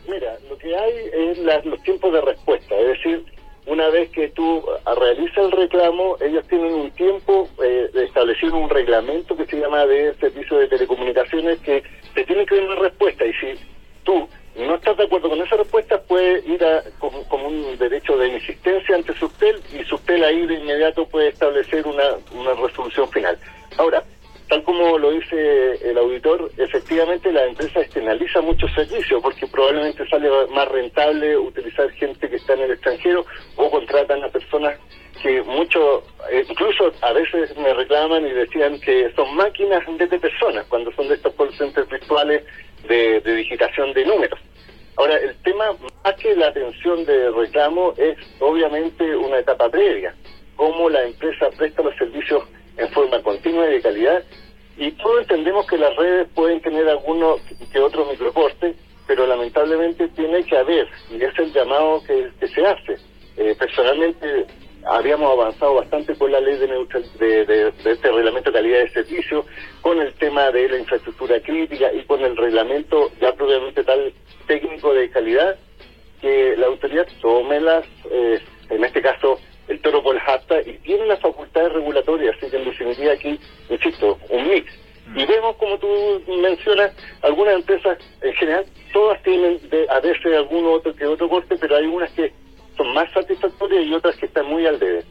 Mira, 0.06 0.36
lo 0.50 0.58
que 0.58 0.76
hay 0.76 0.92
es 1.30 1.64
los 1.64 1.82
tiempos 1.82 2.12
de 2.12 2.20
respuesta, 2.20 2.74
es 2.76 2.88
decir, 2.88 3.24
una 3.66 3.88
vez 3.88 4.10
que 4.10 4.28
tú 4.28 4.62
realizas 4.98 5.38
el 5.38 5.52
reclamo, 5.52 6.16
ellos 6.20 6.46
tienen 6.48 6.74
un 6.74 6.90
tiempo 6.90 7.48
eh, 7.62 7.90
establecido 7.94 8.56
un 8.56 8.68
reglamento 8.68 9.36
que 9.36 9.46
se 9.46 9.58
llama 9.58 9.86
de 9.86 10.14
servicio 10.14 10.58
de 10.58 10.68
telecomunicaciones 10.68 11.58
que 11.60 11.82
te 12.14 12.24
tiene 12.24 12.44
que 12.44 12.56
dar 12.56 12.64
una 12.64 12.80
respuesta 12.80 13.24
y 13.24 13.32
si 13.34 13.54
tú 14.02 14.28
no 14.56 14.76
estás 14.76 14.96
de 14.96 15.04
acuerdo 15.04 15.30
con 15.30 15.40
esa 15.40 15.56
respuesta, 15.56 16.00
puede 16.02 16.46
ir 16.46 16.62
a, 16.64 16.82
como, 16.98 17.48
un 17.48 17.76
derecho 17.78 18.16
de 18.16 18.28
insistencia 18.28 18.94
ante 18.94 19.14
Subtel 19.14 19.60
y 19.72 19.82
Subtel 19.84 20.22
ahí 20.22 20.46
de 20.46 20.54
inmediato 20.54 21.06
puede 21.06 21.28
establecer 21.28 21.86
una, 21.86 22.04
una 22.32 22.54
resolución 22.54 23.08
final. 23.10 23.36
Ahora, 23.78 24.04
tal 24.48 24.62
como 24.62 24.98
lo 24.98 25.10
dice 25.10 25.78
el 25.82 25.98
auditor, 25.98 26.50
efectivamente 26.56 27.32
la 27.32 27.46
empresa 27.46 27.80
externaliza 27.80 28.40
muchos 28.42 28.72
servicios 28.74 29.20
porque 29.22 29.46
probablemente 29.46 30.06
sale 30.08 30.28
más 30.50 30.68
rentable 30.68 31.36
utilizar 31.36 31.90
gente 31.92 32.28
que 32.28 32.36
está 32.36 32.54
en 32.54 32.62
el 32.62 32.72
extranjero 32.72 33.24
y 38.20 38.32
decían 38.32 38.80
que 38.80 39.12
son 39.14 39.34
máquinas 39.36 39.82
de 39.98 40.18
personas 40.18 40.66
cuando 40.68 40.92
son 40.92 41.08
de 41.08 41.14
estos 41.14 41.34
call 41.34 41.50
virtuales 41.90 42.44
de, 42.88 43.20
de 43.20 43.34
digitación 43.34 43.92
de 43.92 44.04
números. 44.04 44.38
Ahora, 44.96 45.16
el 45.16 45.34
tema 45.42 45.64
más 46.04 46.14
que 46.14 46.36
la 46.36 46.48
atención 46.48 47.04
de 47.04 47.30
reclamo 47.30 47.94
es 47.96 48.16
obviamente 48.38 49.16
una 49.16 49.38
etapa 49.38 49.68
previa, 49.68 50.14
cómo 50.54 50.88
la 50.88 51.02
empresa 51.04 51.50
presta 51.56 51.82
los 51.82 51.96
servicios 51.96 52.44
en 52.76 52.88
forma 52.90 53.20
continua 53.22 53.68
y 53.68 53.74
de 53.74 53.82
calidad. 53.82 54.22
Y 54.76 54.92
todos 54.92 55.22
entendemos 55.22 55.66
que 55.66 55.78
las 55.78 55.94
redes 55.96 56.28
pueden 56.34 56.60
tener 56.60 56.88
algunos 56.88 57.40
que 57.72 57.80
otros 57.80 58.08
microcortes, 58.08 58.76
pero 59.06 59.26
lamentablemente 59.26 60.08
tiene 60.08 60.44
que 60.44 60.56
haber, 60.56 60.88
y 61.10 61.22
es 61.22 61.38
el 61.38 61.52
llamado 61.52 62.02
que, 62.04 62.30
se 62.46 62.66
hace. 62.66 62.96
Eh, 63.36 63.54
personalmente 63.58 64.46
habíamos 64.86 65.32
avanzado 65.32 65.74
bastante 65.74 66.14
con 66.16 66.30
la 66.32 66.40
ley 66.40 66.56
de, 66.56 66.68
neutral, 66.68 67.04
de, 67.18 67.44
de, 67.44 67.72
este 67.84 68.10
reglamento 68.10 68.50
de 68.50 68.58
calidad 68.58 68.78
de 68.80 68.90
servicio, 68.90 69.44
con 69.80 70.00
el 70.00 70.12
tema 70.14 70.50
de 70.50 70.68
la 70.68 70.78
infraestructura 70.78 71.40
crítica 71.40 71.92
y 71.92 72.04
con 72.04 72.22
el 72.22 72.36
reglamento 72.36 73.10
ya 73.20 73.32
propiamente 73.32 73.84
tal 73.84 74.12
técnico 74.46 74.92
de 74.92 75.10
calidad, 75.10 75.56
que 76.20 76.56
la 76.56 76.66
autoridad 76.66 77.06
tome 77.20 77.60
las, 77.60 77.84
eh, 78.10 78.40
en 78.70 78.84
este 78.84 79.02
caso, 79.02 79.38
el 79.68 79.80
toro 79.80 80.02
por 80.02 80.18
jasta 80.18 80.60
y 80.60 80.78
tiene 80.78 81.06
las 81.06 81.20
facultades 81.20 81.72
regulatorias, 81.72 82.36
así 82.36 82.50
que 82.50 82.56
en 82.56 82.64
definitiva 82.64 83.12
aquí, 83.12 83.38
insisto, 83.70 84.18
un 84.28 84.48
mix. 84.48 84.70
Y 85.16 85.24
mm. 85.24 85.28
vemos, 85.28 85.56
como 85.56 85.78
tú 85.78 85.88
mencionas, 86.42 86.92
algunas 87.22 87.56
empresas 87.56 87.98
en 88.22 88.32
general, 88.34 88.64
todas 88.92 89.22
tienen 89.22 89.58
de, 89.68 89.86
a 89.90 90.00
veces 90.00 90.34
algún 90.34 90.66
otro 90.66 90.94
que 90.94 91.06
otro 91.06 91.28
corte, 91.28 91.56
pero 91.58 91.76
hay 91.76 91.84
unas 91.84 92.10
que 92.12 92.32
son 92.76 92.92
más 92.94 93.10
satisfactorias 93.12 93.86
y 93.86 93.94
otras 93.94 94.16
que 94.16 94.26
están 94.26 94.46
muy 94.46 94.66
al 94.66 94.78
debe. 94.78 95.04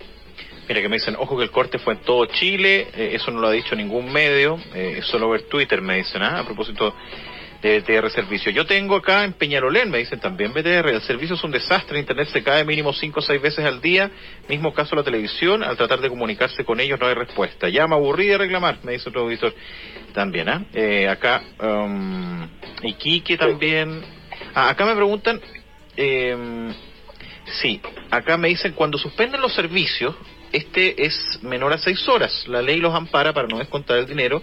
Mira 0.67 0.81
que 0.81 0.87
me 0.87 0.95
dicen, 0.95 1.15
ojo 1.17 1.37
que 1.37 1.43
el 1.43 1.51
corte 1.51 1.77
fue 1.77 1.93
en 1.93 1.99
todo 2.01 2.25
Chile, 2.25 2.87
eh, 2.95 3.11
eso 3.13 3.31
no 3.31 3.41
lo 3.41 3.47
ha 3.47 3.51
dicho 3.51 3.75
ningún 3.75 4.11
medio, 4.11 4.57
eh, 4.73 5.01
solo 5.03 5.29
ver 5.29 5.43
Twitter 5.43 5.81
me 5.81 5.97
dicen, 5.97 6.21
¿ah? 6.21 6.39
a 6.39 6.45
propósito 6.45 6.93
de 7.61 7.79
BTR 7.79 8.09
Servicio. 8.11 8.51
Yo 8.51 8.65
tengo 8.65 8.95
acá 8.95 9.25
en 9.25 9.33
Peñarolén, 9.33 9.89
me 9.89 9.97
dicen 9.97 10.19
también 10.19 10.53
BTR, 10.53 10.89
el 10.89 11.01
servicio 11.01 11.35
es 11.35 11.43
un 11.43 11.51
desastre, 11.51 11.99
Internet 11.99 12.29
se 12.29 12.43
cae 12.43 12.63
mínimo 12.63 12.93
cinco 12.93 13.19
o 13.19 13.23
seis 13.23 13.41
veces 13.41 13.65
al 13.65 13.81
día, 13.81 14.09
mismo 14.47 14.73
caso 14.73 14.95
la 14.95 15.03
televisión, 15.03 15.63
al 15.63 15.75
tratar 15.75 15.99
de 15.99 16.09
comunicarse 16.09 16.63
con 16.63 16.79
ellos 16.79 16.99
no 16.99 17.07
hay 17.07 17.13
respuesta. 17.13 17.67
Ya 17.67 17.85
me 17.87 17.95
aburrí 17.95 18.27
de 18.27 18.37
reclamar, 18.37 18.79
me 18.83 18.93
dice 18.93 19.09
otro 19.09 19.21
auditor 19.21 19.53
también, 20.13 20.47
¿ah? 20.47 20.65
¿eh? 20.73 21.09
acá, 21.09 21.41
um, 21.61 22.47
Iquique 22.83 23.37
también. 23.37 24.01
Ah, 24.53 24.69
acá 24.69 24.85
me 24.85 24.95
preguntan, 24.95 25.41
eh, 25.97 26.73
sí, 27.61 27.81
acá 28.09 28.37
me 28.37 28.49
dicen, 28.49 28.73
cuando 28.73 28.97
suspenden 28.97 29.41
los 29.41 29.53
servicios, 29.53 30.15
este 30.51 31.03
es 31.03 31.39
menor 31.41 31.73
a 31.73 31.79
seis 31.79 32.07
horas. 32.07 32.47
La 32.47 32.61
ley 32.61 32.77
los 32.77 32.93
ampara 32.93 33.33
para 33.33 33.47
no 33.47 33.57
descontar 33.57 33.97
el 33.97 34.05
dinero 34.05 34.41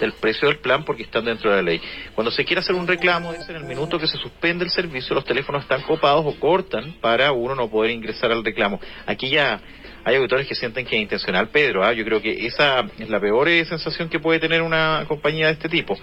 del 0.00 0.12
precio 0.14 0.48
del 0.48 0.58
plan 0.58 0.84
porque 0.84 1.04
están 1.04 1.24
dentro 1.24 1.50
de 1.50 1.56
la 1.56 1.62
ley. 1.62 1.80
Cuando 2.14 2.32
se 2.32 2.44
quiere 2.44 2.60
hacer 2.60 2.74
un 2.74 2.86
reclamo, 2.86 3.32
dicen, 3.32 3.54
en 3.54 3.62
el 3.62 3.68
minuto 3.68 3.98
que 3.98 4.08
se 4.08 4.18
suspende 4.18 4.64
el 4.64 4.70
servicio, 4.70 5.14
los 5.14 5.24
teléfonos 5.24 5.62
están 5.62 5.82
copados 5.82 6.24
o 6.26 6.38
cortan 6.40 6.96
para 7.00 7.30
uno 7.30 7.54
no 7.54 7.70
poder 7.70 7.92
ingresar 7.92 8.32
al 8.32 8.44
reclamo. 8.44 8.80
Aquí 9.06 9.30
ya 9.30 9.60
hay 10.04 10.16
auditores 10.16 10.48
que 10.48 10.56
sienten 10.56 10.84
que 10.84 10.96
es 10.96 11.02
intencional, 11.02 11.48
Pedro. 11.48 11.84
¿ah? 11.84 11.92
Yo 11.92 12.04
creo 12.04 12.20
que 12.20 12.44
esa 12.46 12.84
es 12.98 13.08
la 13.08 13.20
peor 13.20 13.48
sensación 13.64 14.08
que 14.08 14.18
puede 14.18 14.40
tener 14.40 14.62
una 14.62 15.04
compañía 15.06 15.46
de 15.46 15.52
este 15.52 15.68
tipo. 15.68 15.96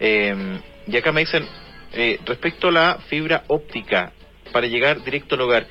Eh, 0.00 0.58
y 0.88 0.96
acá 0.96 1.12
me 1.12 1.20
dicen, 1.20 1.46
eh, 1.92 2.18
respecto 2.26 2.68
a 2.68 2.72
la 2.72 2.98
fibra 3.08 3.44
óptica, 3.46 4.12
para 4.52 4.66
llegar 4.66 5.02
directo 5.04 5.34
al 5.34 5.42
hogar, 5.42 5.66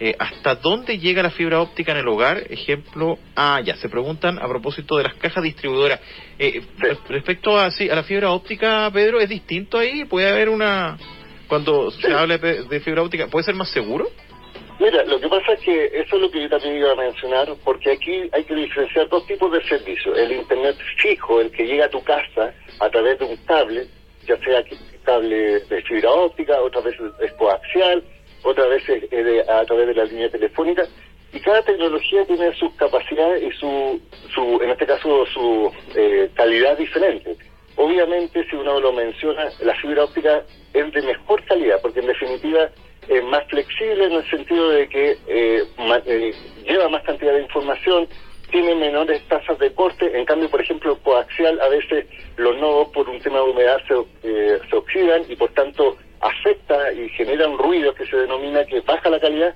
eh, 0.00 0.14
¿Hasta 0.16 0.54
dónde 0.54 0.98
llega 0.98 1.24
la 1.24 1.30
fibra 1.30 1.60
óptica 1.60 1.90
en 1.90 1.98
el 1.98 2.08
hogar? 2.08 2.44
Ejemplo, 2.50 3.18
ah, 3.34 3.60
ya, 3.64 3.76
se 3.76 3.88
preguntan 3.88 4.38
a 4.38 4.46
propósito 4.46 4.96
de 4.96 5.04
las 5.04 5.14
cajas 5.14 5.42
distribuidoras. 5.42 6.00
Eh, 6.38 6.62
respecto 7.08 7.58
a, 7.58 7.70
sí, 7.72 7.90
a 7.90 7.96
la 7.96 8.04
fibra 8.04 8.30
óptica, 8.30 8.88
Pedro, 8.92 9.18
¿es 9.18 9.28
distinto 9.28 9.76
ahí? 9.76 10.04
¿Puede 10.04 10.28
haber 10.28 10.50
una, 10.50 10.96
cuando 11.48 11.90
se 11.90 12.12
habla 12.12 12.38
de, 12.38 12.80
fibra 12.80 13.02
óptica, 13.02 13.26
¿puede 13.26 13.44
ser 13.44 13.56
más 13.56 13.70
seguro? 13.70 14.08
Mira, 14.78 15.02
lo 15.04 15.18
que 15.18 15.28
pasa 15.28 15.54
es 15.54 15.60
que 15.60 15.86
eso 15.86 16.14
es 16.14 16.22
lo 16.22 16.30
que 16.30 16.42
yo 16.42 16.48
también 16.48 16.76
iba 16.76 16.92
a 16.92 16.94
mencionar, 16.94 17.48
porque 17.64 17.90
aquí 17.90 18.30
hay 18.30 18.44
que 18.44 18.54
diferenciar 18.54 19.08
dos 19.08 19.26
tipos 19.26 19.50
de 19.50 19.60
servicios. 19.64 20.16
El 20.16 20.30
Internet 20.30 20.76
fijo, 21.02 21.40
el 21.40 21.50
que 21.50 21.64
llega 21.66 21.86
a 21.86 21.90
tu 21.90 22.00
casa 22.04 22.54
a 22.78 22.88
través 22.88 23.18
de 23.18 23.24
un 23.24 23.36
cable, 23.38 23.88
ya 24.28 24.36
sea 24.38 24.62
cable 25.02 25.58
de 25.58 25.82
fibra 25.82 26.12
óptica, 26.12 26.60
otra 26.60 26.82
vez 26.82 26.94
es 27.20 27.32
coaxial, 27.32 28.04
otras 28.42 28.68
veces 28.68 29.04
a 29.48 29.64
través 29.64 29.86
de 29.88 29.94
la 29.94 30.04
línea 30.04 30.30
telefónica, 30.30 30.86
y 31.32 31.40
cada 31.40 31.62
tecnología 31.62 32.24
tiene 32.24 32.54
sus 32.54 32.72
capacidades 32.74 33.42
y 33.42 33.50
su, 33.58 34.00
su 34.34 34.60
en 34.62 34.70
este 34.70 34.86
caso, 34.86 35.26
su 35.26 35.70
eh, 35.94 36.30
calidad 36.34 36.76
diferente. 36.78 37.36
Obviamente, 37.76 38.44
si 38.48 38.56
uno 38.56 38.80
lo 38.80 38.92
menciona, 38.92 39.48
la 39.60 39.74
fibra 39.76 40.04
óptica 40.04 40.42
es 40.72 40.92
de 40.92 41.02
mejor 41.02 41.44
calidad, 41.44 41.80
porque 41.82 42.00
en 42.00 42.06
definitiva 42.06 42.70
es 43.08 43.24
más 43.24 43.44
flexible 43.48 44.06
en 44.06 44.12
el 44.12 44.30
sentido 44.30 44.70
de 44.70 44.88
que 44.88 45.16
eh, 45.28 45.62
eh, 46.06 46.32
lleva 46.64 46.88
más 46.88 47.02
cantidad 47.04 47.34
de 47.34 47.42
información, 47.42 48.08
tiene 48.50 48.74
menores 48.74 49.22
tasas 49.28 49.58
de 49.58 49.72
corte, 49.74 50.18
en 50.18 50.24
cambio, 50.24 50.48
por 50.50 50.62
ejemplo, 50.62 50.98
coaxial, 51.02 51.60
a 51.60 51.68
veces 51.68 52.06
los 52.36 52.56
nodos 52.56 52.88
por 52.88 53.08
un 53.08 53.20
tema 53.20 53.36
de 53.36 53.50
humedad 53.50 53.78
se, 53.86 54.58
se 54.68 54.76
oxidan 54.76 55.22
y 55.28 55.36
por 55.36 55.50
tanto 55.50 55.98
afecta 56.20 56.92
y 56.92 57.08
genera 57.10 57.48
un 57.48 57.58
ruido 57.58 57.94
que 57.94 58.06
se 58.06 58.16
denomina 58.16 58.64
que 58.64 58.80
baja 58.80 59.10
la 59.10 59.20
calidad. 59.20 59.54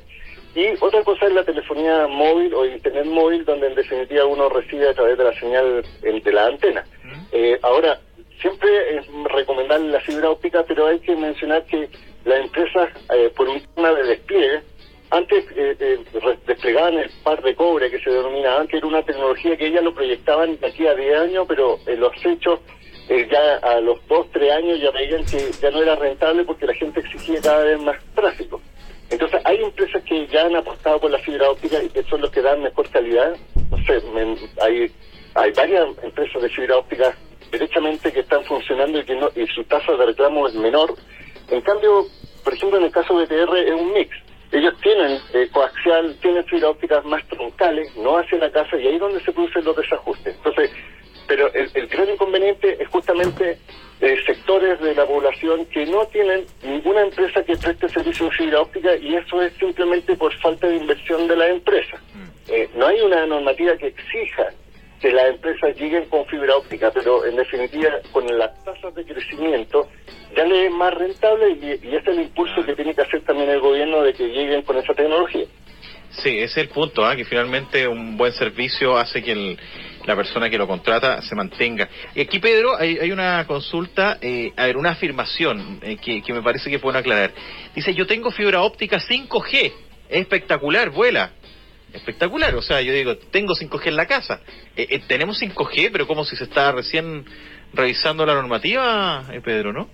Y 0.54 0.66
otra 0.80 1.02
cosa 1.02 1.26
es 1.26 1.32
la 1.32 1.44
telefonía 1.44 2.06
móvil 2.08 2.52
o 2.54 2.66
internet 2.66 3.06
móvil, 3.06 3.44
donde 3.44 3.68
en 3.68 3.74
definitiva 3.74 4.26
uno 4.26 4.48
recibe 4.50 4.88
a 4.88 4.94
través 4.94 5.16
de 5.16 5.24
la 5.24 5.32
señal 5.38 5.82
de 6.02 6.32
la 6.32 6.46
antena. 6.46 6.84
Eh, 7.32 7.58
ahora, 7.62 7.98
siempre 8.40 8.96
es 8.96 9.06
recomendable 9.32 9.88
la 9.88 10.00
fibra 10.00 10.30
óptica, 10.30 10.64
pero 10.68 10.88
hay 10.88 11.00
que 11.00 11.16
mencionar 11.16 11.64
que 11.64 11.88
las 12.24 12.40
empresas, 12.40 12.90
eh, 13.14 13.32
por 13.34 13.48
un 13.48 13.62
tema 13.74 13.92
de 13.92 14.04
despliegue, 14.04 14.62
antes 15.10 15.44
eh, 15.56 15.98
desplegaban 16.46 16.98
el 16.98 17.10
par 17.22 17.42
de 17.42 17.54
cobre 17.54 17.90
que 17.90 18.00
se 18.00 18.10
denominaba, 18.10 18.66
que 18.66 18.78
era 18.78 18.86
una 18.86 19.02
tecnología 19.02 19.56
que 19.56 19.66
ellas 19.66 19.84
lo 19.84 19.94
proyectaban 19.94 20.58
aquí 20.66 20.86
a 20.86 20.94
10 20.94 21.18
años, 21.18 21.46
pero 21.48 21.78
en 21.86 22.00
los 22.00 22.12
hechos 22.24 22.60
eh, 23.12 23.28
ya 23.30 23.56
a 23.56 23.78
los 23.80 23.98
dos, 24.08 24.26
tres 24.32 24.50
años 24.52 24.80
ya 24.80 24.90
veían 24.90 25.22
que 25.26 25.50
ya 25.60 25.70
no 25.70 25.82
era 25.82 25.96
rentable 25.96 26.44
porque 26.44 26.66
la 26.66 26.72
gente 26.72 27.00
exigía 27.00 27.42
cada 27.42 27.62
vez 27.62 27.78
más 27.82 27.96
tráfico. 28.14 28.58
Entonces 29.10 29.38
hay 29.44 29.62
empresas 29.62 30.02
que 30.04 30.26
ya 30.28 30.46
han 30.46 30.56
apostado 30.56 30.98
por 30.98 31.10
la 31.10 31.18
fibra 31.18 31.50
óptica 31.50 31.82
y 31.82 31.90
que 31.90 32.02
son 32.04 32.22
los 32.22 32.30
que 32.30 32.40
dan 32.40 32.62
mejor 32.62 32.88
calidad. 32.88 33.36
No 33.70 33.76
sé, 33.84 34.02
hay, 34.62 34.90
hay 35.34 35.52
varias 35.52 35.88
empresas 36.02 36.40
de 36.40 36.48
fibra 36.48 36.78
óptica 36.78 37.14
derechamente 37.50 38.10
que 38.10 38.20
están 38.20 38.42
funcionando 38.44 38.98
y 38.98 39.04
que 39.04 39.14
no, 39.14 39.28
y 39.36 39.46
su 39.48 39.62
tasa 39.64 39.92
de 39.92 40.06
reclamo 40.06 40.48
es 40.48 40.54
menor. 40.54 40.94
En 41.50 41.60
cambio, 41.60 42.06
por 42.42 42.54
ejemplo, 42.54 42.78
en 42.78 42.84
el 42.84 42.92
caso 42.92 43.18
de 43.18 43.26
TR 43.26 43.58
es 43.58 43.74
un 43.78 43.92
mix. 43.92 44.16
Ellos 44.52 44.72
tienen 44.82 45.18
eh, 45.34 45.48
coaxial, 45.52 46.16
tienen 46.22 46.46
fibra 46.46 46.70
óptica 46.70 47.02
más 47.02 47.26
troncales, 47.28 47.94
no 47.96 48.16
hacia 48.16 48.38
la 48.38 48.50
casa 48.50 48.78
y 48.78 48.86
ahí 48.86 48.94
es 48.94 49.00
donde 49.00 49.20
se 49.20 49.32
producen 49.32 49.64
los 49.66 49.76
desajustes. 49.76 50.34
Entonces, 50.34 50.70
pero 51.26 51.52
el, 51.52 51.70
el 51.74 51.86
gran 51.88 52.08
inconveniente 52.10 52.82
es 52.82 52.88
justamente 52.88 53.58
eh, 54.02 54.16
sectores 54.26 54.80
de 54.80 54.96
la 54.96 55.06
población 55.06 55.64
que 55.66 55.86
no 55.86 56.04
tienen 56.06 56.44
ninguna 56.64 57.02
empresa 57.02 57.44
que 57.44 57.56
preste 57.56 57.88
servicio 57.88 58.26
de 58.26 58.32
fibra 58.32 58.60
óptica 58.60 58.96
y 58.96 59.14
eso 59.14 59.40
es 59.40 59.52
simplemente 59.54 60.16
por 60.16 60.36
falta 60.40 60.66
de 60.66 60.76
inversión 60.76 61.28
de 61.28 61.36
la 61.36 61.48
empresa. 61.48 61.98
Mm. 62.12 62.52
Eh, 62.52 62.68
no 62.74 62.86
hay 62.88 63.00
una 63.00 63.24
normativa 63.26 63.76
que 63.76 63.86
exija 63.86 64.48
que 65.00 65.12
las 65.12 65.30
empresas 65.30 65.76
lleguen 65.76 66.04
con 66.06 66.26
fibra 66.26 66.56
óptica, 66.56 66.90
pero 66.92 67.24
en 67.24 67.36
definitiva 67.36 67.90
con 68.10 68.26
las 68.26 68.64
tasas 68.64 68.92
de 68.94 69.04
crecimiento 69.04 69.88
ya 70.36 70.44
le 70.46 70.66
es 70.66 70.72
más 70.72 70.92
rentable 70.94 71.50
y, 71.50 71.86
y 71.86 71.94
es 71.94 72.04
el 72.04 72.22
impulso 72.22 72.64
que 72.64 72.74
tiene 72.74 72.94
que 72.94 73.02
hacer 73.02 73.22
también 73.22 73.50
el 73.50 73.60
gobierno 73.60 74.02
de 74.02 74.14
que 74.14 74.26
lleguen 74.26 74.62
con 74.62 74.78
esa 74.78 74.94
tecnología. 74.94 75.46
Sí, 76.10 76.38
ese 76.38 76.44
es 76.44 76.56
el 76.58 76.68
punto, 76.68 77.04
¿ah? 77.04 77.16
que 77.16 77.24
finalmente 77.24 77.88
un 77.88 78.16
buen 78.16 78.32
servicio 78.32 78.96
hace 78.96 79.22
que 79.22 79.32
el, 79.32 79.58
la 80.04 80.16
persona 80.16 80.50
que 80.50 80.58
lo 80.58 80.66
contrata 80.66 81.22
se 81.22 81.34
mantenga. 81.34 81.88
Y 82.14 82.20
aquí, 82.20 82.38
Pedro, 82.38 82.76
hay, 82.76 82.98
hay 82.98 83.12
una 83.12 83.46
consulta, 83.46 84.18
eh, 84.20 84.52
a 84.56 84.66
ver, 84.66 84.76
una 84.76 84.90
afirmación 84.90 85.80
eh, 85.82 85.96
que, 85.96 86.22
que 86.22 86.32
me 86.32 86.42
parece 86.42 86.70
que 86.70 86.78
pueden 86.78 86.98
aclarar. 86.98 87.32
Dice, 87.74 87.94
yo 87.94 88.06
tengo 88.06 88.30
fibra 88.30 88.62
óptica 88.62 88.98
5G, 88.98 89.72
es 90.08 90.20
espectacular, 90.20 90.90
vuela. 90.90 91.32
Espectacular, 91.92 92.54
o 92.54 92.62
sea, 92.62 92.80
yo 92.80 92.92
digo, 92.92 93.16
tengo 93.16 93.54
5G 93.54 93.88
en 93.88 93.96
la 93.96 94.06
casa. 94.06 94.40
Eh, 94.76 94.86
eh, 94.90 95.00
tenemos 95.06 95.40
5G, 95.40 95.90
pero 95.92 96.06
como 96.06 96.24
si 96.24 96.36
se 96.36 96.44
está 96.44 96.72
recién 96.72 97.24
revisando 97.74 98.24
la 98.24 98.34
normativa, 98.34 99.24
Pedro, 99.44 99.72
¿no? 99.72 99.88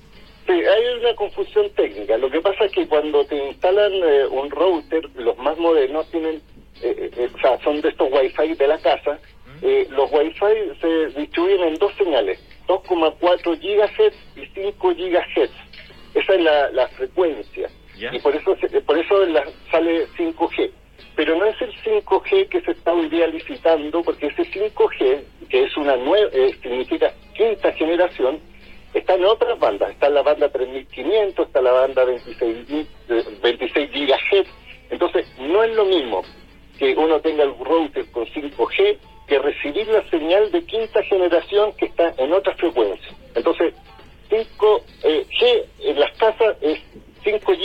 Sí, 0.46 0.52
hay 0.52 1.00
una 1.00 1.14
confusión 1.14 1.70
técnica. 1.74 2.16
Lo 2.16 2.30
que 2.30 2.40
pasa 2.40 2.64
es 2.64 2.72
que 2.72 2.86
cuando 2.86 3.24
te 3.26 3.36
instalan 3.48 3.92
un 4.30 4.50
router, 4.50 5.04
los 5.16 5.36
más 5.38 5.58
modernos 5.58 6.10
tienen, 6.10 6.40
o 6.80 7.40
sea, 7.40 7.58
son 7.62 7.80
de 7.82 7.90
estos 7.90 8.08
wifi 8.10 8.54
de 8.54 8.66
la 8.66 8.78
casa, 8.78 9.18
eh, 9.62 9.86
los 9.90 10.10
Wi-Fi 10.12 10.78
se 10.80 11.20
distribuyen 11.20 11.60
en 11.62 11.74
dos 11.76 11.92
señales, 11.96 12.38
2,4 12.66 13.58
GHz 13.58 14.14
y 14.36 14.46
5 14.54 14.88
GHz. 14.94 15.38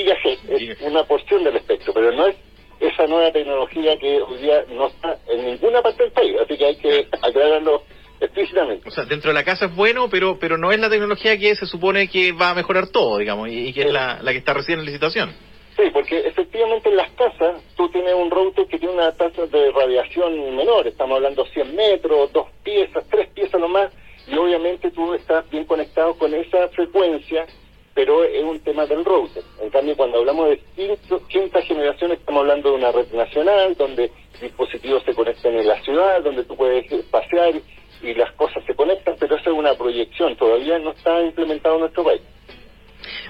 5 0.03 0.41
GHz, 0.45 0.59
es 0.69 0.81
una 0.81 1.03
porción 1.03 1.43
del 1.43 1.57
espectro, 1.57 1.93
pero 1.93 2.11
no 2.11 2.27
es 2.27 2.35
esa 2.79 3.07
nueva 3.07 3.31
tecnología 3.31 3.97
que 3.97 4.21
hoy 4.21 4.37
día 4.39 4.65
no 4.69 4.87
está 4.87 5.17
en 5.27 5.45
ninguna 5.45 5.81
parte 5.81 6.03
del 6.03 6.11
país, 6.11 6.35
así 6.43 6.57
que 6.57 6.65
hay 6.65 6.75
que 6.75 7.07
aclararlo 7.21 7.83
explícitamente. 8.19 8.87
O 8.87 8.91
sea, 8.91 9.05
dentro 9.05 9.29
de 9.29 9.35
la 9.35 9.43
casa 9.43 9.65
es 9.65 9.75
bueno, 9.75 10.09
pero 10.09 10.37
pero 10.39 10.57
no 10.57 10.71
es 10.71 10.79
la 10.79 10.89
tecnología 10.89 11.37
que 11.37 11.55
se 11.55 11.65
supone 11.65 12.07
que 12.07 12.31
va 12.31 12.49
a 12.49 12.55
mejorar 12.55 12.87
todo, 12.87 13.17
digamos, 13.17 13.49
y, 13.49 13.73
que 13.73 13.81
es 13.81 13.91
la, 13.91 14.19
la 14.21 14.31
que 14.31 14.37
está 14.39 14.53
recién 14.53 14.79
en 14.79 14.85
licitación. 14.85 15.33
Sí, 15.75 15.83
porque 15.91 16.19
efectivamente 16.19 16.89
en 16.89 16.97
las 16.97 17.09
casas 17.13 17.63
tú 17.75 17.89
tienes 17.89 18.13
un 18.13 18.29
router 18.29 18.67
que 18.67 18.77
tiene 18.77 18.93
una 18.93 19.11
tasa 19.13 19.47
de 19.47 19.71
radiación 19.71 20.55
menor, 20.55 20.87
estamos 20.87 21.15
hablando 21.15 21.45
100 21.45 21.75
metros, 21.75 22.31
dos 22.31 22.47
piezas, 22.63 23.03
tres 23.09 23.27
piezas 23.29 23.59
nomás, 23.59 23.91
y 24.27 24.35
obviamente 24.35 24.91
tú 24.91 25.13
estás 25.15 25.49
bien 25.49 25.65
conectado 25.65 26.15
con 26.15 26.33
esa 26.33 26.67
frecuencia, 26.69 27.47
pero 27.93 28.23
es 28.23 28.43
un 28.43 28.59
tema 28.61 28.85
del 28.85 29.05
router. 29.05 29.43
En 29.61 29.69
cambio, 29.69 29.95
cuando 29.95 30.19
hablamos 30.19 30.49
de 30.49 30.61
quinta 31.27 31.61
generación, 31.61 32.11
estamos 32.11 32.41
hablando 32.41 32.71
de 32.71 32.75
una 32.75 32.91
red 32.91 33.11
nacional, 33.13 33.75
donde 33.75 34.11
dispositivos 34.41 35.03
se 35.03 35.13
conectan 35.13 35.55
en 35.55 35.67
la 35.67 35.81
ciudad, 35.83 36.21
donde 36.23 36.43
tú 36.43 36.55
puedes 36.55 36.85
pasear 37.05 37.53
y 38.01 38.13
las 38.15 38.31
cosas 38.33 38.63
se 38.65 38.75
conectan, 38.75 39.15
pero 39.19 39.35
eso 39.35 39.51
es 39.51 39.57
una 39.57 39.75
proyección, 39.75 40.35
todavía 40.35 40.77
no 40.79 40.91
está 40.91 41.21
implementado 41.21 41.75
en 41.75 41.81
nuestro 41.81 42.03
país. 42.03 42.21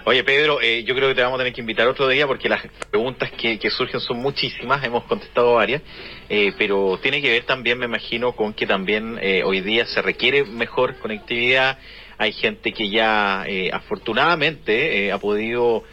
Oye, 0.06 0.24
Pedro, 0.24 0.60
eh, 0.62 0.84
yo 0.84 0.96
creo 0.96 1.10
que 1.10 1.16
te 1.16 1.24
vamos 1.24 1.38
a 1.38 1.44
tener 1.44 1.54
que 1.54 1.62
invitar 1.62 1.88
otro 1.88 2.08
día 2.08 2.28
porque 2.28 2.50
las 2.50 2.62
preguntas 2.92 3.32
que, 3.32 3.58
surgen 3.70 4.00
son 4.02 4.18
muchísimas, 4.18 4.84
hemos 4.84 5.06
contestado 5.06 5.54
varias, 5.54 5.82
eh, 6.30 6.52
pero 6.58 7.00
tiene 7.02 7.22
que 7.22 7.30
ver 7.30 7.46
también, 7.46 7.80
me 7.80 7.86
imagino, 7.86 8.34
con 8.34 8.54
que 8.54 8.68
también 8.68 9.18
eh, 9.22 9.44
hoy 9.44 9.62
día 9.62 9.86
se 9.86 10.02
requiere 10.02 10.44
mejor 10.44 10.98
conectividad. 11.00 11.78
Hay 12.24 12.32
gente 12.32 12.72
que 12.72 12.90
ya 12.90 13.46
afortunadamente 13.74 15.12
ha 15.12 15.18
podido 15.18 15.84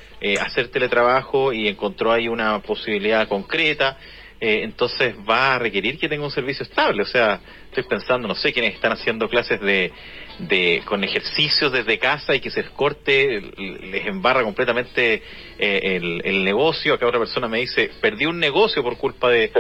hacer 0.41 0.69
teletrabajo 0.69 1.53
y 1.53 1.67
encontró 1.67 2.13
ahí 2.13 2.29
una 2.29 2.61
posibilidad 2.61 3.27
concreta. 3.27 3.99
entonces 4.41 5.15
va 5.29 5.57
a 5.57 5.59
requerir 5.59 5.99
que 5.99 6.09
tenga 6.09 6.25
un 6.25 6.31
servicio 6.31 6.63
estable. 6.63 7.03
O 7.03 7.07
sea, 7.07 7.41
estoy 7.67 7.83
pensando, 7.83 8.29
no 8.29 8.35
sé, 8.35 8.53
quiénes 8.53 8.75
están 8.75 8.93
haciendo 8.93 9.29
clases 9.29 9.61
de, 9.61 9.93
de 10.39 10.83
con 10.85 11.05
ejercicios 11.05 11.73
desde 11.73 11.99
casa 11.99 12.35
y 12.35 12.41
que 12.41 12.51
se 12.51 12.63
les 12.63 12.71
corte, 12.71 13.41
les 13.59 14.07
embarra 14.07 14.43
completamente 14.43 15.23
eh, 15.59 16.21
el, 16.25 16.45
negocio. 16.45 16.95
Acá 16.95 17.07
otra 17.07 17.19
persona 17.19 17.49
me 17.49 17.59
dice, 17.59 17.91
perdí 18.01 18.27
un 18.27 18.39
negocio 18.39 18.83
por 18.83 18.97
culpa 18.97 19.31
de, 19.31 19.53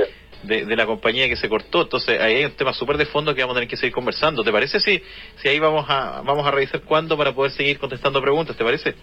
de, 0.42 0.76
la 0.76 0.86
compañía 0.86 1.28
que 1.28 1.36
se 1.36 1.48
cortó. 1.48 1.82
Entonces 1.82 2.20
ahí 2.20 2.36
hay 2.36 2.44
un 2.44 2.52
tema 2.52 2.72
súper 2.72 2.96
de 2.96 3.06
fondo 3.06 3.34
que 3.34 3.42
vamos 3.42 3.54
a 3.54 3.58
tener 3.58 3.68
que 3.68 3.76
seguir 3.76 3.92
conversando. 3.92 4.42
¿Te 4.42 4.52
parece 4.52 4.80
si, 4.80 5.02
si 5.36 5.48
ahí 5.48 5.58
vamos 5.58 5.84
a, 5.88 6.22
vamos 6.22 6.46
a 6.46 6.50
revisar 6.50 6.82
cuándo 6.82 7.16
para 7.16 7.34
poder 7.34 7.52
seguir 7.52 7.78
contestando 7.78 8.20
preguntas? 8.20 8.56
¿Te 8.56 8.64
parece? 8.64 8.94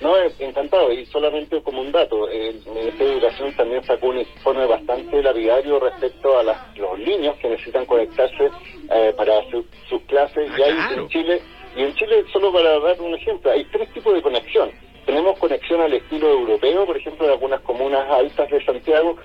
No, 0.00 0.16
encantado. 0.38 0.92
Y 0.92 1.06
solamente 1.06 1.62
como 1.62 1.80
un 1.80 1.92
dato, 1.92 2.28
el 2.28 2.60
Ministerio 2.66 3.06
de 3.06 3.12
Educación 3.14 3.52
también 3.54 3.84
sacó 3.84 4.08
un 4.08 4.18
informe 4.18 4.66
bastante 4.66 5.22
lapidario 5.22 5.80
respecto 5.80 6.38
a 6.38 6.42
los 6.42 6.98
niños 6.98 7.36
que 7.36 7.48
necesitan 7.48 7.86
conectarse 7.86 8.50
eh, 8.90 9.14
para 9.16 9.40
sus 9.88 10.02
clases. 10.02 10.50
y 10.58 10.62
hay 10.62 10.76
en 10.96 11.08
Chile, 11.08 11.40
y 11.76 11.82
en 11.82 11.94
Chile, 11.94 12.24
solo 12.32 12.52
para 12.52 12.78
dar 12.80 13.00
un 13.00 13.14
ejemplo, 13.14 13.50
hay 13.50 13.64
tres 13.66 13.92
tipos 13.92 14.14
de 14.14 14.22
conexión. 14.22 14.70
Tenemos 15.06 15.38
conexión 15.38 15.80
al 15.80 15.92
estilo 15.92 16.28
europeo, 16.28 16.86
por 16.86 16.96
ejemplo, 16.96 17.26
en 17.26 17.32
algunas 17.32 17.60
comunas 17.60 18.10
altas 18.10 18.50
de 18.50 18.64
Santiago, 18.64 19.16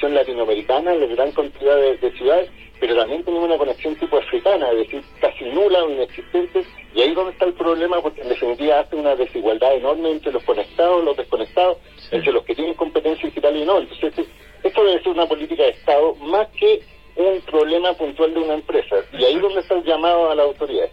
conexión 0.00 0.14
latinoamericana 0.14 0.94
en 0.94 1.14
gran 1.14 1.32
cantidad 1.32 1.76
de, 1.76 2.12
ciudades, 2.16 2.50
pero 2.80 2.96
también 2.96 3.22
tenemos 3.22 3.46
una 3.46 3.58
conexión 3.58 3.94
tipo 3.96 4.16
africana, 4.16 4.70
es 4.70 4.78
decir, 4.78 5.02
casi 5.20 5.44
nula 5.44 5.84
o 5.84 5.90
inexistente, 5.90 6.64
y 6.94 7.00
ahí 7.02 7.10
es 7.10 7.14
donde 7.14 7.32
está 7.32 7.44
el 7.44 7.52
problema, 7.52 8.00
porque 8.00 8.22
en 8.22 8.30
definitiva 8.30 8.80
hace 8.80 8.96
una 8.96 9.14
desigualdad 9.14 9.74
enorme 9.74 10.10
entre 10.10 10.32
los 10.32 10.42
conectados, 10.44 11.04
los 11.04 11.16
desconectados, 11.16 11.78
entre 12.10 12.32
los 12.32 12.44
que 12.44 12.54
tienen 12.54 12.74
competencia 12.74 13.28
digital 13.28 13.56
y 13.56 13.64
no. 13.64 13.78
Entonces, 13.78 14.26
esto 14.62 14.84
debe 14.84 15.02
ser 15.02 15.12
una 15.12 15.26
política 15.26 15.64
de 15.64 15.70
Estado 15.70 16.14
más 16.16 16.48
que 16.58 16.80
un 17.16 17.40
problema 17.42 17.92
puntual 17.92 18.32
de 18.32 18.40
una 18.40 18.54
empresa, 18.54 18.96
y 19.12 19.24
ahí 19.24 19.34
es 19.34 19.42
donde 19.42 19.60
está 19.60 19.74
el 19.74 19.84
llamado 19.84 20.30
a 20.30 20.34
la 20.34 20.44
autoridad. 20.44 20.88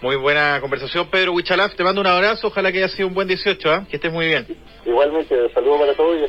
Muy 0.00 0.16
buena 0.16 0.60
conversación, 0.60 1.06
Pedro 1.08 1.32
Huichalaf. 1.32 1.76
Te 1.76 1.84
mando 1.84 2.00
un 2.00 2.08
abrazo. 2.08 2.48
Ojalá 2.48 2.72
que 2.72 2.78
haya 2.78 2.88
sido 2.88 3.06
un 3.06 3.14
buen 3.14 3.28
18, 3.28 3.72
¿eh? 3.72 3.80
que 3.88 3.96
estés 3.98 4.12
muy 4.12 4.26
bien. 4.26 4.44
Igualmente, 4.84 5.36
saludos 5.54 5.78
para 5.78 5.94
todos 5.94 6.16
y 6.18 6.24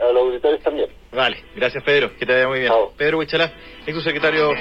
a 0.00 0.12
los, 0.12 0.22
auditores 0.22 0.62
también. 0.62 0.88
Vale, 1.12 1.42
gracias, 1.56 1.82
Pedro. 1.84 2.14
Que 2.16 2.26
te 2.26 2.32
vaya 2.34 2.48
muy 2.48 2.60
bien. 2.60 2.72
Pedro 2.96 3.18
Huichalaf 3.18 3.50
es 3.86 3.94
un 3.94 4.02
secretario 4.02 4.52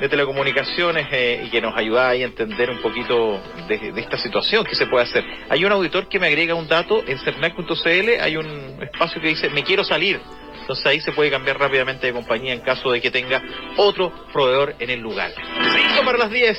de 0.00 0.08
Telecomunicaciones 0.08 1.06
eh, 1.12 1.44
y 1.46 1.50
que 1.50 1.60
nos 1.60 1.76
ayuda 1.76 2.08
ahí 2.08 2.22
a 2.22 2.26
entender 2.26 2.70
un 2.70 2.82
poquito 2.82 3.40
de, 3.68 3.92
esta 3.96 4.18
situación 4.18 4.64
que 4.64 4.74
se 4.74 4.86
puede 4.86 5.04
hacer. 5.04 5.24
Hay 5.48 5.64
un 5.64 5.70
auditor 5.70 6.08
que 6.08 6.18
me 6.18 6.26
agrega 6.26 6.54
un 6.54 6.66
dato 6.66 7.04
en 7.06 7.18
cernac.cl. 7.18 8.20
Hay 8.20 8.36
un 8.36 8.82
espacio 8.82 9.20
que 9.20 9.28
dice: 9.28 9.48
Me 9.50 9.62
quiero 9.62 9.84
salir. 9.84 10.20
Entonces 10.60 10.86
ahí 10.86 11.00
se 11.00 11.12
puede 11.12 11.30
cambiar 11.30 11.58
rápidamente 11.58 12.06
de 12.06 12.12
compañía 12.12 12.52
en 12.52 12.60
caso 12.60 12.90
de 12.90 13.00
que 13.00 13.10
tenga 13.10 13.42
otro 13.76 14.12
proveedor 14.32 14.74
en 14.78 14.90
el 14.90 15.00
lugar. 15.00 15.32
5 15.34 16.04
para 16.04 16.18
las 16.18 16.30
10. 16.30 16.58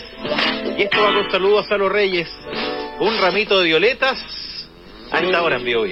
Y 0.77 0.84
esto 0.84 1.01
va 1.01 1.13
con 1.13 1.32
saludos 1.32 1.69
a 1.71 1.77
los 1.77 1.91
Reyes. 1.91 2.29
Un 2.99 3.17
ramito 3.19 3.60
de 3.60 3.65
violetas 3.65 4.19
a 5.12 5.19
esta 5.19 5.41
hora 5.41 5.58
en 5.58 5.65
vivo. 5.65 5.86